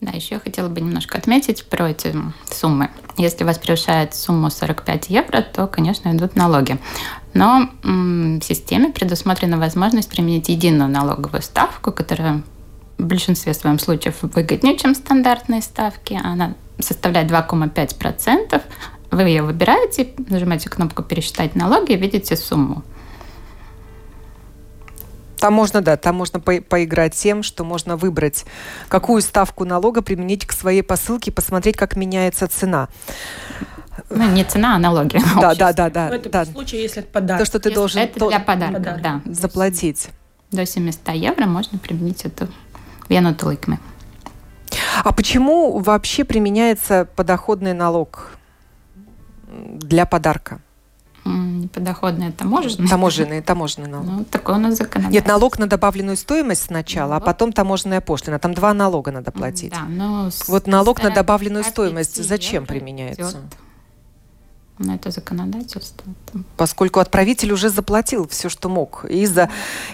Да, 0.00 0.10
еще 0.12 0.34
я 0.34 0.40
хотела 0.40 0.68
бы 0.68 0.80
немножко 0.80 1.16
отметить 1.16 1.64
про 1.64 1.90
эти 1.90 2.14
суммы. 2.50 2.90
Если 3.16 3.44
вас 3.44 3.58
превышает 3.58 4.14
сумму 4.14 4.50
45 4.50 5.08
евро, 5.08 5.40
то, 5.40 5.66
конечно, 5.66 6.10
идут 6.14 6.36
налоги. 6.36 6.78
Но 7.32 7.70
в 7.82 8.42
системе 8.42 8.90
предусмотрена 8.90 9.58
возможность 9.58 10.10
применить 10.10 10.50
единую 10.50 10.90
налоговую 10.90 11.42
ставку, 11.42 11.92
которая 11.92 12.42
в 12.98 13.04
большинстве 13.04 13.54
своем 13.54 13.78
случаев 13.78 14.16
выгоднее, 14.20 14.76
чем 14.76 14.94
стандартные 14.94 15.62
ставки. 15.62 16.18
Она 16.22 16.54
составляет 16.78 17.30
2,5%, 17.30 18.62
вы 19.10 19.22
ее 19.22 19.42
выбираете, 19.42 20.08
нажимаете 20.28 20.68
кнопку 20.68 21.02
«Пересчитать 21.02 21.54
налоги» 21.56 21.92
и 21.92 21.96
видите 21.96 22.36
сумму. 22.36 22.82
Там 25.46 25.54
можно, 25.54 25.80
да, 25.80 25.96
там 25.96 26.16
можно 26.16 26.40
по 26.40 26.60
поиграть 26.60 27.14
тем, 27.14 27.44
что 27.44 27.62
можно 27.62 27.96
выбрать, 27.96 28.44
какую 28.88 29.22
ставку 29.22 29.64
налога 29.64 30.02
применить 30.02 30.44
к 30.44 30.50
своей 30.50 30.82
посылке, 30.82 31.30
посмотреть, 31.30 31.76
как 31.76 31.94
меняется 31.94 32.48
цена. 32.48 32.88
Ну, 34.10 34.28
не 34.28 34.42
цена, 34.42 34.74
а 34.74 34.78
налоги. 34.80 35.20
Да, 35.40 35.54
да, 35.54 35.72
да, 35.72 35.88
да. 35.88 36.08
В 36.08 36.14
этом 36.14 36.32
да. 36.32 36.44
случае, 36.46 36.82
если 36.82 37.02
это 37.02 37.12
подарок. 37.12 37.42
То, 37.42 37.46
что 37.46 37.60
ты 37.60 37.68
если 37.68 37.74
должен 37.76 38.00
это 38.00 38.28
для 38.28 38.40
подарка, 38.40 38.74
подарок. 38.74 39.02
да. 39.02 39.20
заплатить. 39.26 40.08
До 40.50 40.66
700 40.66 41.14
евро 41.14 41.46
можно 41.46 41.78
применить 41.78 42.24
эту 42.24 42.48
венуту 43.08 43.48
ликмы. 43.48 43.78
А 45.04 45.12
почему 45.12 45.78
вообще 45.78 46.24
применяется 46.24 47.06
подоходный 47.14 47.72
налог? 47.72 48.36
для 49.48 50.06
подарка? 50.06 50.60
Подоходный 51.72 52.32
таможенный. 52.32 52.88
Таможенный, 52.88 53.40
таможенный 53.42 53.88
налог. 53.88 54.06
Ну, 54.06 54.24
такой 54.24 54.54
у 54.54 54.58
нас 54.58 54.76
законодательство. 54.76 55.12
Нет, 55.12 55.26
налог 55.26 55.58
на 55.58 55.66
добавленную 55.66 56.16
стоимость 56.16 56.64
сначала, 56.64 57.10
налог. 57.10 57.22
а 57.22 57.26
потом 57.26 57.52
таможенная 57.52 58.00
пошлина. 58.00 58.38
Там 58.38 58.54
два 58.54 58.74
налога 58.74 59.10
надо 59.10 59.32
платить. 59.32 59.72
Да, 59.72 59.84
но 59.88 60.30
вот 60.46 60.66
налог 60.66 61.02
на 61.02 61.10
добавленную 61.10 61.64
стоимость 61.64 62.22
зачем 62.22 62.66
применяется? 62.66 63.22
Идет 63.22 63.36
на 64.78 64.94
это 64.94 65.10
законодательство. 65.10 66.04
Поскольку 66.56 67.00
отправитель 67.00 67.52
уже 67.52 67.70
заплатил 67.70 68.28
все, 68.28 68.48
что 68.48 68.68
мог. 68.68 69.04
И, 69.08 69.24
за, 69.26 69.48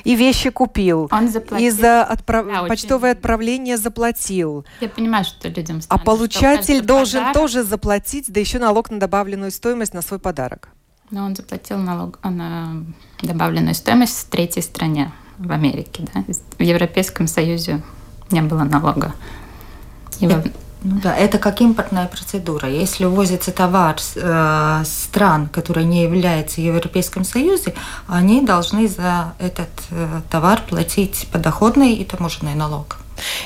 и 0.04 0.16
вещи 0.16 0.50
купил. 0.50 1.08
Он 1.10 1.28
заплатил. 1.28 1.66
И 1.66 1.70
за 1.70 2.02
отправ... 2.02 2.46
да, 2.46 2.64
почтовое 2.64 3.10
очень... 3.12 3.18
отправление 3.18 3.76
заплатил. 3.76 4.64
Я 4.80 4.88
понимаю, 4.88 5.24
что 5.24 5.48
людям 5.48 5.80
А 5.88 5.98
получатель 5.98 6.82
должен 6.82 7.20
подарок... 7.20 7.34
тоже 7.34 7.62
заплатить, 7.62 8.32
да 8.32 8.40
еще 8.40 8.58
налог 8.58 8.90
на 8.90 8.98
добавленную 8.98 9.52
стоимость 9.52 9.94
на 9.94 10.02
свой 10.02 10.18
подарок. 10.18 10.70
Но 11.12 11.24
он 11.24 11.36
заплатил 11.36 11.76
налог 11.76 12.18
на 12.24 12.84
добавленную 13.20 13.74
стоимость 13.74 14.18
в 14.18 14.30
третьей 14.30 14.62
стране, 14.62 15.12
в 15.36 15.52
Америке. 15.52 16.08
Да? 16.14 16.24
В 16.58 16.62
Европейском 16.62 17.26
Союзе 17.26 17.82
не 18.30 18.40
было 18.40 18.64
налога. 18.64 19.12
Его... 20.20 20.42
Ну 20.84 21.00
да, 21.00 21.14
это 21.14 21.38
как 21.38 21.60
импортная 21.60 22.06
процедура. 22.06 22.68
Если 22.68 23.04
увозится 23.04 23.52
товар 23.52 24.00
с 24.00 24.14
э, 24.16 24.84
стран, 24.84 25.48
которые 25.48 25.86
не 25.86 26.02
являются 26.02 26.60
в 26.60 26.64
Европейском 26.64 27.24
Союзе, 27.24 27.74
они 28.08 28.40
должны 28.40 28.88
за 28.88 29.34
этот 29.38 29.68
э, 29.90 30.22
товар 30.30 30.62
платить 30.66 31.28
подоходный 31.30 31.92
и 31.92 32.04
таможенный 32.04 32.54
налог. 32.54 32.98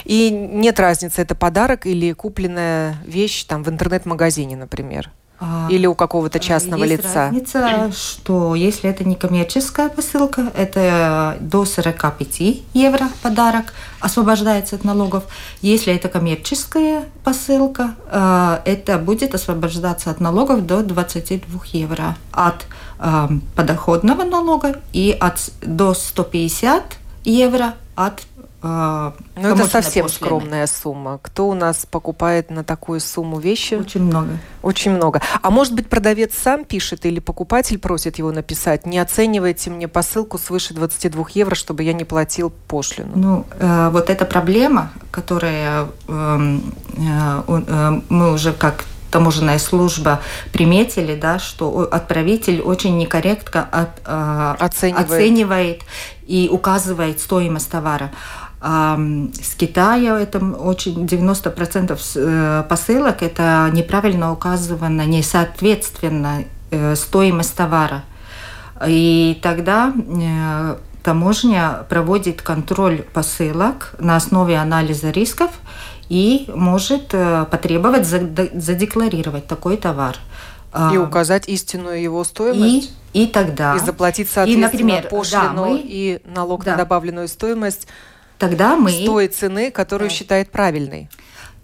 И 0.05 0.31
нет 0.31 0.79
разницы, 0.79 1.21
это 1.21 1.35
подарок 1.35 1.85
или 1.85 2.13
купленная 2.13 2.97
вещь 3.05 3.45
там 3.45 3.65
в 3.65 3.69
интернет-магазине, 3.69 4.57
например. 4.57 5.11
А, 5.39 5.69
Или 5.71 5.87
у 5.87 5.95
какого-то 5.95 6.39
частного 6.39 6.85
есть 6.85 7.05
лица? 7.05 7.27
разница, 7.27 7.93
что 7.93 8.55
если 8.55 8.89
это 8.89 9.05
не 9.05 9.15
коммерческая 9.15 9.89
посылка, 9.89 10.51
это 10.57 11.37
до 11.41 11.65
45 11.65 12.63
евро 12.73 13.09
подарок, 13.23 13.75
освобождается 14.01 14.77
от 14.77 14.85
налогов. 14.85 15.25
Если 15.61 15.95
это 15.95 16.09
коммерческая 16.09 17.05
посылка, 17.25 17.95
а, 18.11 18.63
это 18.65 18.99
будет 18.99 19.35
освобождаться 19.35 20.11
от 20.11 20.21
налогов 20.21 20.67
до 20.67 20.83
22 20.83 21.61
евро. 21.73 22.17
От 22.33 22.67
а, 22.99 23.29
подоходного 23.55 24.25
налога 24.25 24.81
и 24.93 25.15
от, 25.19 25.51
до 25.61 25.93
150 25.93 26.97
евро 27.25 27.75
от 27.95 28.23
ну, 28.63 29.13
это 29.37 29.67
совсем 29.67 30.05
пошлины. 30.05 30.27
скромная 30.27 30.67
сумма. 30.67 31.19
Кто 31.23 31.49
у 31.49 31.55
нас 31.55 31.87
покупает 31.91 32.51
на 32.51 32.65
такую 32.65 33.01
сумму 33.01 33.39
вещи? 33.39 33.75
Очень 33.75 34.03
много. 34.03 34.39
Очень 34.63 34.93
много. 34.93 35.21
А 35.43 35.51
может 35.51 35.75
быть, 35.75 35.89
продавец 35.89 36.33
сам 36.35 36.65
пишет 36.65 37.07
или 37.07 37.21
покупатель 37.21 37.79
просит 37.79 38.19
его 38.19 38.33
написать, 38.33 38.87
не 38.87 38.99
оценивайте 38.99 39.71
мне 39.71 39.89
посылку 39.89 40.39
свыше 40.39 40.75
22 40.75 41.27
евро, 41.35 41.55
чтобы 41.55 41.83
я 41.83 41.93
не 41.93 42.05
платил 42.05 42.53
пошлину? 42.69 43.13
Ну, 43.15 43.47
э, 43.59 43.91
вот 43.93 44.11
эта 44.11 44.25
проблема, 44.25 44.91
которая 45.11 45.89
э, 46.09 46.59
э, 46.97 47.43
э, 47.49 48.01
мы 48.09 48.33
уже 48.33 48.53
как 48.53 48.85
таможенная 49.11 49.59
служба 49.59 50.21
приметили, 50.53 51.15
да, 51.15 51.39
что 51.39 51.89
отправитель 51.91 52.61
очень 52.61 52.99
некорректно 52.99 53.67
от, 53.71 53.89
э, 54.05 54.55
оценивает. 54.59 55.11
оценивает 55.11 55.83
и 56.27 56.49
указывает 56.51 57.21
стоимость 57.21 57.71
товара. 57.71 58.11
А 58.69 58.99
с 59.41 59.55
Китая 59.55 60.19
это 60.19 60.41
очень 60.41 61.05
90% 61.07 62.01
э, 62.17 62.65
посылок 62.69 63.23
это 63.23 63.71
неправильно 63.73 64.33
указано, 64.33 65.07
не 65.07 65.23
соответственно 65.23 66.43
э, 66.73 66.97
стоимость 66.97 67.55
товара. 67.55 68.03
И 68.85 69.39
тогда 69.41 69.95
э, 69.95 70.77
таможня 71.05 71.87
проводит 71.89 72.43
контроль 72.43 73.03
посылок 73.03 73.95
на 74.01 74.17
основе 74.17 74.57
анализа 74.57 75.11
рисков 75.11 75.53
и 76.09 76.51
может 76.53 77.15
потребовать 77.51 78.05
задекларировать 78.05 79.47
такой 79.47 79.77
товар. 79.77 80.17
И 80.93 80.99
указать 80.99 81.49
истинную 81.49 82.03
его 82.03 82.25
стоимость? 82.25 82.93
И, 83.13 83.23
и 83.23 83.27
тогда. 83.29 83.77
И 83.77 83.79
заплатить, 83.79 84.29
соответственно, 84.29 84.65
и, 84.65 84.73
например, 84.73 85.09
пошлину 85.09 85.45
да, 85.45 85.53
мы, 85.53 85.81
и 85.85 86.21
налог 86.25 86.65
да. 86.65 86.73
на 86.73 86.79
добавленную 86.79 87.29
стоимость 87.29 87.87
Тогда 88.39 88.77
мы... 88.77 88.91
С 88.91 89.05
той 89.05 89.29
цены, 89.29 89.71
которую 89.71 90.11
да. 90.11 90.15
считает 90.15 90.51
правильной. 90.51 91.09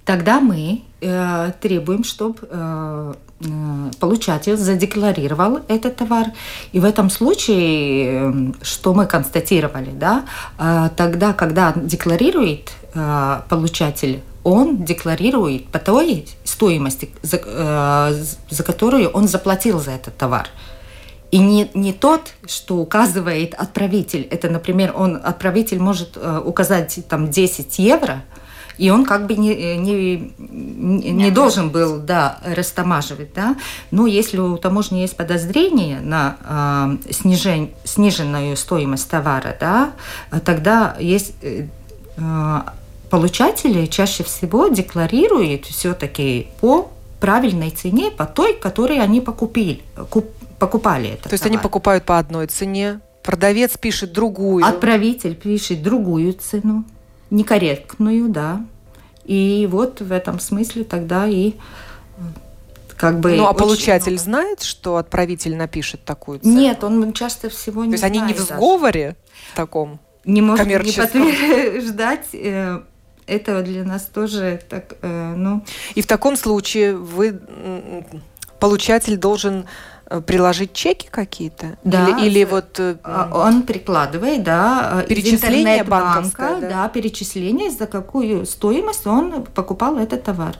Тогда 0.04 0.40
мы 0.40 0.82
э, 1.00 1.52
требуем, 1.60 2.02
чтобы 2.02 2.38
э, 2.42 3.14
э, 3.40 3.90
получатель 4.00 4.56
задекларировал 4.56 5.60
этот 5.68 5.96
товар. 5.96 6.26
И 6.72 6.80
в 6.80 6.84
этом 6.84 7.08
случае, 7.08 8.08
э, 8.10 8.52
что 8.62 8.94
мы 8.94 9.06
констатировали, 9.06 9.90
да, 9.92 10.24
э, 10.58 10.88
тогда, 10.96 11.32
когда 11.32 11.72
декларирует 11.76 12.72
э, 12.94 13.40
получатель, 13.48 14.22
он 14.42 14.84
декларирует 14.84 15.68
по 15.68 15.78
той 15.78 16.26
стоимости, 16.42 17.10
за, 17.22 17.40
э, 17.44 18.24
за 18.50 18.62
которую 18.64 19.08
он 19.10 19.28
заплатил 19.28 19.78
за 19.78 19.92
этот 19.92 20.16
товар. 20.16 20.48
И 21.32 21.38
не, 21.38 21.70
не 21.72 21.94
тот, 21.94 22.34
что 22.46 22.76
указывает 22.76 23.54
отправитель. 23.54 24.28
Это, 24.30 24.50
например, 24.50 24.92
он, 24.94 25.18
отправитель 25.24 25.80
может 25.80 26.16
э, 26.16 26.40
указать 26.44 27.00
там 27.08 27.30
10 27.30 27.78
евро, 27.78 28.22
и 28.76 28.90
он 28.90 29.06
как 29.06 29.26
бы 29.26 29.34
не, 29.36 29.50
э, 29.50 29.76
не, 29.76 30.34
не, 30.38 31.10
не 31.10 31.30
должен 31.30 31.70
был 31.70 32.00
да, 32.00 32.38
растамаживать. 32.44 33.32
Да? 33.32 33.56
Но 33.90 34.06
если 34.06 34.38
у 34.40 34.58
таможни 34.58 34.98
есть 34.98 35.16
подозрение 35.16 36.00
на 36.00 36.98
э, 37.06 37.12
снижен, 37.12 37.70
сниженную 37.84 38.54
стоимость 38.54 39.08
товара, 39.08 39.56
да, 39.58 39.92
тогда 40.44 40.96
есть 41.00 41.32
э, 41.40 41.66
э 42.18 42.60
получатели 43.08 43.84
чаще 43.84 44.24
всего 44.24 44.68
декларируют 44.68 45.66
все-таки 45.66 46.46
по 46.62 46.90
правильной 47.20 47.68
цене, 47.68 48.10
по 48.10 48.24
той, 48.24 48.54
которой 48.54 49.00
они 49.00 49.20
покупили, 49.20 49.82
куп, 50.08 50.30
покупали 50.62 51.10
это. 51.10 51.28
То 51.28 51.32
есть 51.32 51.44
они 51.44 51.58
покупают 51.58 52.04
по 52.04 52.18
одной 52.18 52.46
цене, 52.46 53.00
продавец 53.24 53.76
пишет 53.76 54.12
другую. 54.12 54.64
Отправитель 54.64 55.34
пишет 55.34 55.82
другую 55.82 56.34
цену, 56.34 56.84
некорректную, 57.30 58.28
да. 58.28 58.64
И 59.24 59.68
вот 59.68 60.00
в 60.00 60.12
этом 60.12 60.38
смысле 60.38 60.84
тогда 60.84 61.26
и 61.26 61.54
как 62.96 63.18
бы... 63.18 63.34
Ну, 63.34 63.46
а 63.46 63.54
получатель 63.54 64.12
много. 64.12 64.24
знает, 64.24 64.62
что 64.62 64.98
отправитель 64.98 65.56
напишет 65.56 66.04
такую 66.04 66.38
цену? 66.38 66.56
Нет, 66.56 66.84
он 66.84 67.12
часто 67.12 67.50
всего 67.50 67.84
не 67.84 67.90
То 67.90 67.94
есть 67.94 68.04
они 68.04 68.20
не 68.20 68.32
в 68.32 68.38
сговоре 68.38 69.04
даже. 69.04 69.16
таком 69.56 69.98
Не 70.24 70.42
может 70.42 70.64
не 70.66 70.92
подтверждать 70.92 72.26
э, 72.32 72.82
этого 73.26 73.62
для 73.62 73.82
нас 73.82 74.04
тоже 74.04 74.60
так, 74.68 74.94
э, 75.02 75.34
ну... 75.36 75.64
И 75.96 76.02
в 76.02 76.06
таком 76.06 76.36
случае 76.36 76.96
вы, 76.96 77.40
получатель 78.60 79.16
должен 79.16 79.64
Э, 79.64 79.66
приложить 80.20 80.72
чеки 80.72 81.08
какие-то? 81.10 81.78
Да. 81.84 82.08
Или, 82.08 82.26
или 82.26 82.44
вот... 82.44 82.78
Э, 82.78 82.96
а, 83.02 83.30
он 83.32 83.62
прикладывает, 83.62 84.42
да. 84.42 85.04
Перечисление 85.08 85.84
банка, 85.84 86.58
да? 86.60 86.68
да, 86.68 86.88
перечисление, 86.88 87.70
за 87.70 87.86
какую 87.86 88.46
стоимость 88.46 89.06
он 89.06 89.44
покупал 89.44 89.96
этот 89.96 90.24
товар. 90.24 90.56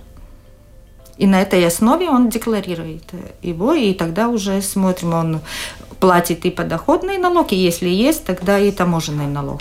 И 1.19 1.27
на 1.27 1.43
этой 1.43 1.67
основе 1.67 2.09
он 2.09 2.31
декларирует 2.31 3.05
его, 3.43 3.75
и 3.75 3.93
тогда 3.95 4.29
уже 4.29 4.63
смотрим, 4.63 5.15
он 5.15 5.41
платит 6.01 6.45
и 6.47 6.51
подоходный 6.51 7.19
налог, 7.19 7.53
и 7.53 7.57
если 7.57 7.89
есть, 7.89 8.25
тогда 8.25 8.59
и 8.59 8.73
таможенный 8.73 9.27
налог. 9.27 9.61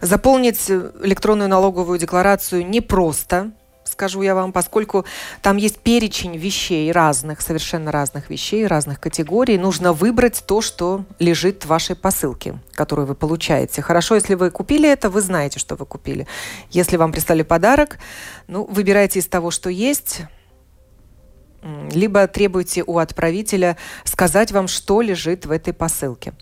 Заполнить 0.00 0.70
электронную 0.70 1.48
налоговую 1.48 1.98
декларацию 1.98 2.66
непросто 2.66 3.50
скажу 3.88 4.22
я 4.22 4.34
вам, 4.34 4.52
поскольку 4.52 5.04
там 5.42 5.56
есть 5.56 5.78
перечень 5.78 6.36
вещей 6.36 6.92
разных, 6.92 7.40
совершенно 7.40 7.90
разных 7.92 8.30
вещей, 8.30 8.66
разных 8.66 9.00
категорий. 9.00 9.58
Нужно 9.58 9.92
выбрать 9.92 10.44
то, 10.46 10.60
что 10.60 11.04
лежит 11.18 11.64
в 11.64 11.68
вашей 11.68 11.96
посылке, 11.96 12.58
которую 12.74 13.06
вы 13.06 13.14
получаете. 13.14 13.82
Хорошо, 13.82 14.14
если 14.14 14.34
вы 14.34 14.50
купили 14.50 14.88
это, 14.88 15.10
вы 15.10 15.20
знаете, 15.20 15.58
что 15.58 15.76
вы 15.76 15.86
купили. 15.86 16.26
Если 16.70 16.96
вам 16.96 17.12
прислали 17.12 17.42
подарок, 17.42 17.98
ну, 18.46 18.64
выбирайте 18.64 19.18
из 19.18 19.26
того, 19.26 19.50
что 19.50 19.70
есть, 19.70 20.22
либо 21.92 22.26
требуйте 22.28 22.84
у 22.86 22.98
отправителя 22.98 23.76
сказать 24.04 24.52
вам, 24.52 24.68
что 24.68 25.00
лежит 25.00 25.46
в 25.46 25.50
этой 25.50 25.72
посылке. 25.72 26.34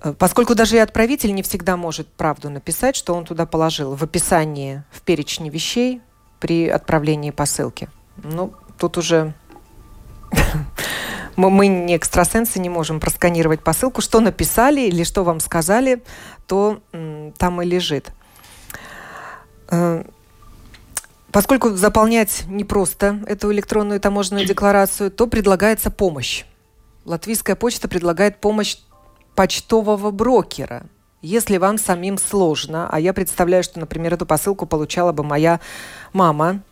Э, 0.00 0.12
поскольку 0.12 0.54
даже 0.54 0.76
и 0.76 0.80
отправитель 0.80 1.34
не 1.34 1.42
всегда 1.42 1.76
может 1.76 2.08
правду 2.08 2.50
написать, 2.50 2.96
что 2.96 3.14
он 3.14 3.24
туда 3.24 3.46
положил 3.46 3.94
в 3.94 4.02
описании, 4.02 4.82
в 4.90 5.02
перечне 5.02 5.50
вещей, 5.50 6.00
при 6.40 6.68
отправлении 6.68 7.30
посылки. 7.30 7.88
Ну, 8.16 8.52
тут 8.78 8.98
уже 8.98 9.34
мы 11.36 11.66
не 11.68 11.96
экстрасенсы, 11.96 12.58
не 12.58 12.68
можем 12.68 13.00
просканировать 13.00 13.62
посылку. 13.62 14.00
Что 14.00 14.20
написали 14.20 14.82
или 14.82 15.04
что 15.04 15.24
вам 15.24 15.40
сказали, 15.40 16.02
то 16.46 16.80
там 17.38 17.62
и 17.62 17.66
лежит. 17.66 18.12
Э, 19.70 20.04
поскольку 21.30 21.70
заполнять 21.70 22.44
непросто 22.46 23.20
эту 23.26 23.52
электронную 23.52 24.00
таможенную 24.00 24.46
декларацию, 24.48 25.10
то 25.10 25.26
предлагается 25.26 25.90
помощь. 25.90 26.44
Латвийская 27.04 27.56
почта 27.56 27.88
предлагает 27.88 28.40
помощь 28.40 28.76
почтового 29.34 30.10
брокера– 30.10 30.84
если 31.22 31.56
вам 31.56 31.78
самим 31.78 32.18
сложно, 32.18 32.88
а 32.90 33.00
я 33.00 33.12
представляю, 33.12 33.62
что, 33.62 33.80
например, 33.80 34.14
эту 34.14 34.26
посылку 34.26 34.66
получала 34.66 35.12
бы 35.12 35.24
моя 35.24 35.60
мама, 36.12 36.62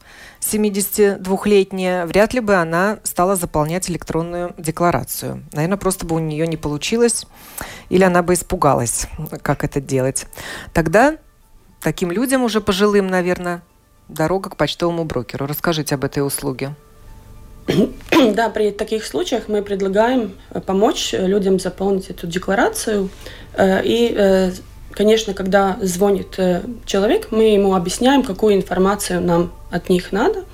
72-летняя, 0.40 2.06
вряд 2.06 2.34
ли 2.34 2.40
бы 2.40 2.54
она 2.54 2.98
стала 3.02 3.36
заполнять 3.36 3.90
электронную 3.90 4.54
декларацию. 4.58 5.44
Наверное, 5.52 5.78
просто 5.78 6.06
бы 6.06 6.16
у 6.16 6.18
нее 6.18 6.46
не 6.46 6.56
получилось, 6.56 7.26
или 7.88 8.04
она 8.04 8.22
бы 8.22 8.34
испугалась, 8.34 9.08
как 9.42 9.64
это 9.64 9.80
делать. 9.80 10.26
Тогда 10.72 11.16
таким 11.80 12.12
людям, 12.12 12.42
уже 12.42 12.60
пожилым, 12.60 13.08
наверное, 13.08 13.62
дорога 14.08 14.50
к 14.50 14.56
почтовому 14.56 15.04
брокеру. 15.04 15.46
Расскажите 15.46 15.94
об 15.94 16.04
этой 16.04 16.24
услуге. 16.24 16.74
Да, 18.34 18.48
при 18.48 18.70
таких 18.70 19.04
случаях 19.04 19.44
мы 19.48 19.62
предлагаем 19.62 20.32
э, 20.50 20.60
помочь 20.60 21.12
людям 21.12 21.58
заполнить 21.58 22.10
эту 22.10 22.26
декларацию. 22.26 23.10
Э, 23.54 23.82
и, 23.84 24.14
э, 24.16 24.52
конечно, 24.92 25.34
когда 25.34 25.76
звонит 25.82 26.38
человек, 26.86 27.28
мы 27.30 27.54
ему 27.54 27.74
объясняем, 27.74 28.22
какую 28.22 28.54
информацию 28.54 29.20
нам 29.20 29.52
от 29.70 29.90
них 29.90 30.12
надо. 30.12 30.44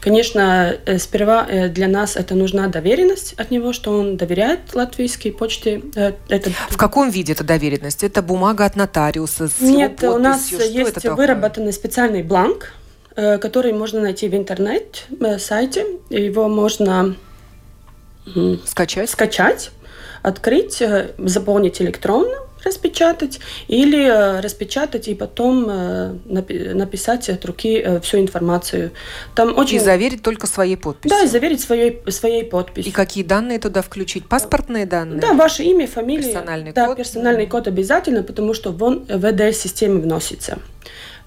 Конечно, 0.00 0.76
сперва 0.98 1.44
для 1.68 1.88
нас 1.88 2.16
это 2.16 2.34
нужна 2.34 2.68
доверенность 2.68 3.34
от 3.34 3.50
него, 3.50 3.72
что 3.72 3.90
он 3.90 4.16
доверяет 4.16 4.74
латвийской 4.74 5.32
почте. 5.32 5.82
Это... 6.28 6.50
В 6.70 6.76
каком 6.78 7.10
виде 7.10 7.32
эта 7.32 7.44
доверенность? 7.44 8.04
Это 8.04 8.22
бумага 8.22 8.64
от 8.64 8.76
нотариуса 8.76 9.48
с 9.48 9.60
Нет, 9.60 10.02
его 10.02 10.12
подписью? 10.12 10.14
у 10.14 10.18
нас 10.18 10.46
Что 10.46 10.64
есть 10.64 11.04
выработанный 11.04 11.72
специальный 11.72 12.22
бланк, 12.22 12.72
который 13.14 13.72
можно 13.72 14.00
найти 14.00 14.28
в 14.28 14.34
интернет-сайте. 14.34 15.86
Его 16.10 16.48
можно 16.48 17.16
скачать. 18.64 19.10
скачать, 19.10 19.70
открыть, 20.22 20.82
заполнить 21.18 21.80
электронно 21.82 22.36
распечатать 22.64 23.40
или 23.68 24.04
э, 24.04 24.40
распечатать 24.40 25.08
и 25.08 25.14
потом 25.14 25.66
э, 25.68 26.12
написать 26.74 27.28
от 27.28 27.44
руки 27.44 27.80
э, 27.84 28.00
всю 28.00 28.18
информацию. 28.18 28.92
Там 29.34 29.56
очень... 29.56 29.76
И 29.76 29.80
заверить 29.80 30.22
только 30.22 30.46
своей 30.46 30.76
подписью. 30.76 31.16
Да, 31.16 31.24
и 31.24 31.26
заверить 31.26 31.60
своей, 31.60 32.02
своей 32.10 32.44
подписью. 32.44 32.90
И 32.90 32.94
какие 32.94 33.24
данные 33.24 33.58
туда 33.58 33.82
включить? 33.82 34.28
Паспортные 34.28 34.86
данные? 34.86 35.20
Да, 35.20 35.32
ваше 35.32 35.62
имя, 35.62 35.86
фамилия. 35.86 36.24
Персональный 36.24 36.72
да, 36.72 36.86
код? 36.86 36.96
персональный 36.96 37.46
код 37.46 37.66
обязательно, 37.68 38.22
потому 38.22 38.54
что 38.54 38.70
вон 38.70 39.06
в 39.06 39.18
ВДС-системе 39.18 40.00
вносится. 40.00 40.58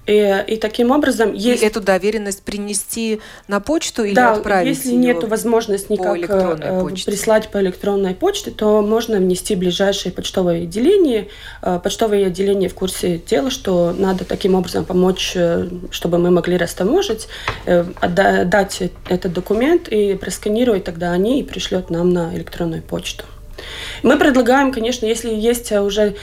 И, 0.06 0.44
и 0.46 0.56
таким 0.56 0.90
образом 0.90 1.32
есть... 1.32 1.62
И 1.62 1.66
эту 1.66 1.80
доверенность 1.80 2.42
принести 2.42 3.20
на 3.48 3.60
почту 3.60 4.04
или 4.04 4.14
да, 4.14 4.32
отправить 4.32 4.76
если 4.76 4.92
нет 4.92 5.22
возможности 5.24 5.92
никак 5.92 6.18
э, 6.28 6.88
прислать 7.06 7.48
по 7.48 7.58
электронной 7.58 8.14
почте, 8.14 8.50
то 8.50 8.82
можно 8.82 9.16
внести 9.16 9.54
в 9.54 9.58
ближайшее 9.58 10.12
почтовое 10.12 10.64
отделение. 10.64 11.28
Э, 11.62 11.80
почтовое 11.82 12.26
отделение 12.26 12.68
в 12.68 12.74
курсе 12.74 13.18
дела, 13.18 13.50
что 13.50 13.94
надо 13.96 14.24
таким 14.24 14.54
образом 14.54 14.84
помочь, 14.84 15.32
э, 15.34 15.68
чтобы 15.90 16.18
мы 16.18 16.30
могли 16.30 16.56
растаможить, 16.56 17.28
дать 17.66 18.82
этот 19.08 19.32
документ 19.32 19.88
и 19.88 20.14
просканировать, 20.14 20.84
тогда 20.84 21.12
они 21.12 21.40
и 21.40 21.42
пришлют 21.42 21.90
нам 21.90 22.12
на 22.12 22.34
электронную 22.34 22.82
почту. 22.82 23.24
Мы 24.02 24.18
предлагаем, 24.18 24.72
конечно, 24.72 25.06
если 25.06 25.32
есть 25.32 25.72
уже 25.72 26.16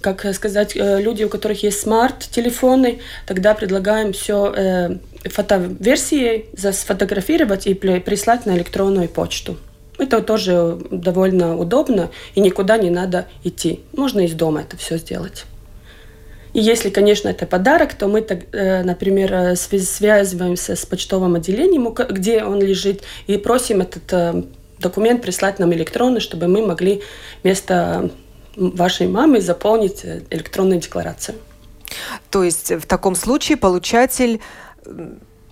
как 0.00 0.34
сказать, 0.34 0.76
э, 0.76 1.00
люди, 1.00 1.24
у 1.24 1.28
которых 1.28 1.62
есть 1.62 1.80
смарт-телефоны, 1.80 3.00
тогда 3.26 3.54
предлагаем 3.54 4.12
все 4.12 4.52
э, 4.56 4.96
фотоверсии 5.24 6.46
сфотографировать 6.72 7.66
и 7.66 7.74
прислать 7.74 8.46
на 8.46 8.56
электронную 8.56 9.08
почту. 9.08 9.56
Это 9.98 10.22
тоже 10.22 10.78
довольно 10.90 11.58
удобно, 11.58 12.10
и 12.34 12.40
никуда 12.40 12.78
не 12.78 12.90
надо 12.90 13.26
идти. 13.44 13.80
Можно 13.92 14.20
из 14.20 14.32
дома 14.32 14.62
это 14.62 14.76
все 14.76 14.96
сделать. 14.96 15.44
И 16.52 16.60
если, 16.60 16.90
конечно, 16.90 17.28
это 17.28 17.46
подарок, 17.46 17.94
то 17.94 18.08
мы, 18.08 18.20
э, 18.20 18.82
например, 18.82 19.56
связываемся 19.56 20.74
с 20.74 20.86
почтовым 20.86 21.34
отделением, 21.34 21.92
где 21.92 22.42
он 22.44 22.60
лежит, 22.60 23.02
и 23.26 23.36
просим 23.36 23.82
этот 23.82 24.46
документ 24.80 25.22
прислать 25.22 25.58
нам 25.58 25.72
электронно, 25.74 26.20
чтобы 26.20 26.48
мы 26.48 26.66
могли 26.66 27.02
вместо 27.42 28.10
вашей 28.56 29.06
маме 29.06 29.40
заполнить 29.40 30.04
э, 30.04 30.22
электронную 30.30 30.80
декларацию. 30.80 31.36
То 32.30 32.44
есть 32.44 32.70
в 32.70 32.86
таком 32.86 33.14
случае 33.14 33.56
получатель 33.56 34.40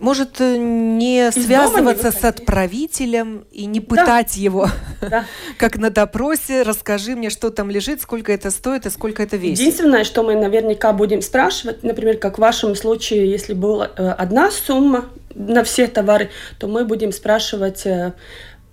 может 0.01 0.41
э, 0.41 0.57
не 0.57 1.29
Из 1.29 1.35
связываться 1.35 2.07
не 2.07 2.13
с 2.13 2.25
отправителем 2.25 3.45
и 3.51 3.67
не 3.67 3.81
пытать 3.81 4.33
да. 4.37 4.41
его, 4.41 4.69
да. 5.01 5.25
как 5.57 5.77
на 5.77 5.91
допросе. 5.91 6.63
Расскажи 6.63 7.17
мне, 7.17 7.31
что 7.31 7.51
там 7.51 7.71
лежит, 7.71 8.01
сколько 8.01 8.33
это 8.33 8.51
стоит 8.51 8.87
и 8.87 8.91
сколько 8.91 9.23
это 9.23 9.37
весит. 9.37 9.61
Единственное, 9.61 10.05
что 10.05 10.23
мы 10.23 10.35
наверняка 10.35 10.93
будем 10.93 11.23
спрашивать, 11.23 11.83
например, 11.83 12.19
как 12.19 12.39
в 12.39 12.41
вашем 12.41 12.75
случае, 12.77 13.31
если 13.31 13.55
была 13.55 13.91
э, 13.97 14.09
одна 14.11 14.51
сумма 14.51 15.07
на 15.35 15.63
все 15.65 15.87
товары, 15.87 16.31
то 16.59 16.67
мы 16.67 16.85
будем 16.85 17.13
спрашивать 17.13 17.87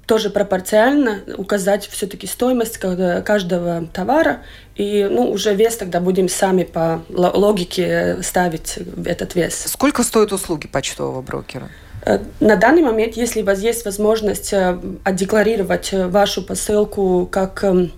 тоже 0.06 0.30
пропорционально 0.30 1.22
указать 1.38 1.88
все-таки 1.88 2.28
стоимость 2.28 2.78
каждого 2.78 3.88
товара. 3.94 4.42
И 4.76 5.08
ну, 5.10 5.32
уже 5.32 5.54
вес 5.54 5.78
тогда 5.78 6.00
будем 6.00 6.30
сами 6.30 6.64
по 6.64 7.04
логике 7.10 8.18
ставить 8.22 8.78
этот 9.06 9.36
вес. 9.36 9.66
Сколько 9.68 10.04
стоят 10.04 10.32
услуги 10.32 10.68
почтового 10.68 11.22
брокера? 11.22 11.70
Э, 12.06 12.20
на 12.40 12.56
данный 12.56 12.82
момент, 12.82 13.16
если 13.16 13.42
у 13.42 13.46
вас 13.46 13.60
есть 13.60 13.86
возможность 13.86 14.54
э, 14.54 14.80
отдекларировать 15.04 15.92
вашу 15.92 16.44
посылку 16.44 17.28
как 17.32 17.64
эм, 17.64 17.92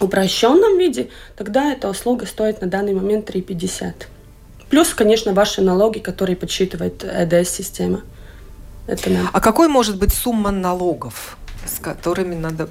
упрощенном 0.00 0.78
виде, 0.78 1.08
тогда 1.36 1.72
эта 1.72 1.88
услуга 1.88 2.26
стоит 2.26 2.60
на 2.60 2.66
данный 2.66 2.94
момент 2.94 3.30
3,50. 3.30 4.06
Плюс, 4.68 4.92
конечно, 4.94 5.32
ваши 5.32 5.62
налоги, 5.62 6.00
которые 6.00 6.36
подсчитывает 6.36 7.04
ЭДС-система. 7.04 8.02
Это 8.86 9.10
надо. 9.10 9.28
А 9.32 9.40
какой 9.40 9.68
может 9.68 9.98
быть 9.98 10.12
сумма 10.12 10.50
налогов? 10.50 11.36
с 11.66 11.80
которыми 11.80 12.36
надо 12.36 12.68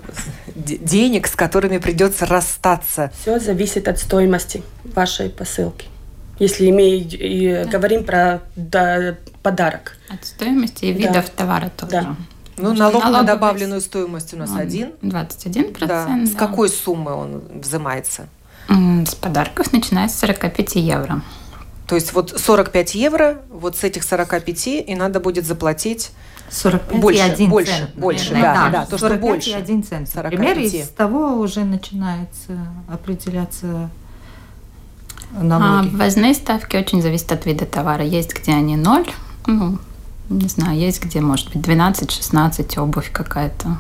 денег, 0.56 1.28
с 1.28 1.36
которыми 1.36 1.80
придется 1.80 2.26
расстаться. 2.26 3.12
Все 3.22 3.40
зависит 3.40 3.90
от 3.90 4.00
стоимости 4.00 4.64
вашей 4.86 5.30
посылки. 5.30 5.88
Если 6.40 6.72
мы 6.72 6.98
и 6.98 7.66
говорим 7.66 8.04
про 8.04 8.42
да, 8.56 9.16
подарок. 9.42 9.98
От 10.10 10.26
стоимости 10.26 10.86
и 10.86 10.94
видов 10.94 11.26
да. 11.26 11.32
товара 11.36 11.72
тоже. 11.76 11.92
Да. 11.92 12.16
Ну, 12.58 12.74
налог 12.74 13.04
на 13.06 13.24
добавленную 13.24 13.82
стоимость 13.82 14.34
у 14.34 14.38
нас 14.38 14.52
один. 14.56 14.92
21%. 15.02 15.78
Да. 15.80 16.06
Да. 16.06 16.26
С 16.26 16.36
какой 16.36 16.70
суммы 16.70 17.14
он 17.14 17.44
взимается? 17.54 18.28
С 18.70 19.16
подарков 19.16 19.72
начиная 19.72 20.08
с 20.08 20.18
45 20.20 20.76
евро. 20.76 21.22
То 21.88 21.96
есть 21.96 22.14
вот 22.14 22.34
45 22.36 22.96
евро, 22.96 23.42
вот 23.50 23.78
с 23.78 23.84
этих 23.84 24.04
45 24.04 24.68
и 24.68 24.96
надо 24.96 25.20
будет 25.20 25.46
заплатить 25.46 26.12
45 26.50 27.00
больше, 27.00 27.20
и 27.20 27.22
1 27.22 27.50
больше, 27.50 27.72
цент. 27.72 27.96
Больше, 27.96 28.34
да, 28.34 28.42
да, 28.42 28.70
да, 28.70 28.86
то, 28.86 28.98
что 28.98 29.16
больше. 29.16 29.52
и 29.52 29.54
1 29.54 29.84
цент. 29.84 30.16
Например, 30.16 30.58
из 30.58 30.90
того 30.90 31.40
уже 31.40 31.64
начинается 31.64 32.54
определяться 32.88 33.90
налоги. 35.32 35.90
А, 35.90 35.98
ввозные 35.98 36.34
ставки 36.34 36.76
очень 36.76 37.02
зависят 37.02 37.32
от 37.32 37.46
вида 37.46 37.66
товара. 37.66 38.04
Есть, 38.04 38.34
где 38.40 38.54
они 38.54 38.78
ноль, 38.78 39.08
ну, 39.48 39.78
не 40.30 40.48
знаю, 40.48 40.78
есть, 40.78 41.04
где, 41.04 41.22
может 41.22 41.54
быть, 41.54 41.66
12-16 41.66 42.80
обувь 42.80 43.12
какая-то. 43.12 43.78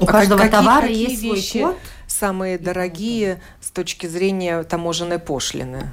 У 0.00 0.04
а 0.04 0.06
каждого 0.06 0.38
какие, 0.38 0.52
товара 0.52 0.82
какие 0.82 1.10
есть 1.10 1.22
вещи 1.22 1.58
свой 1.58 1.72
код? 1.72 1.78
Самые 2.06 2.58
дорогие 2.58 3.40
с 3.60 3.70
точки 3.70 4.06
зрения 4.06 4.62
таможенной 4.62 5.18
пошлины? 5.18 5.90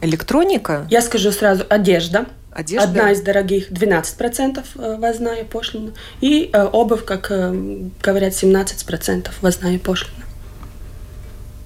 Электроника? 0.00 0.86
Я 0.90 1.02
скажу 1.02 1.30
сразу, 1.32 1.64
одежда. 1.68 2.24
Одежда? 2.50 2.88
Одна 2.88 3.12
из 3.12 3.20
дорогих 3.20 3.70
12% 3.72 4.64
э, 4.76 4.96
возная 4.98 5.44
пошлина. 5.44 5.92
И 6.20 6.50
э, 6.52 6.64
обувь, 6.64 7.04
как 7.04 7.30
э, 7.30 7.52
говорят, 8.02 8.32
17% 8.32 9.30
возная 9.40 9.78
пошлина. 9.78 10.24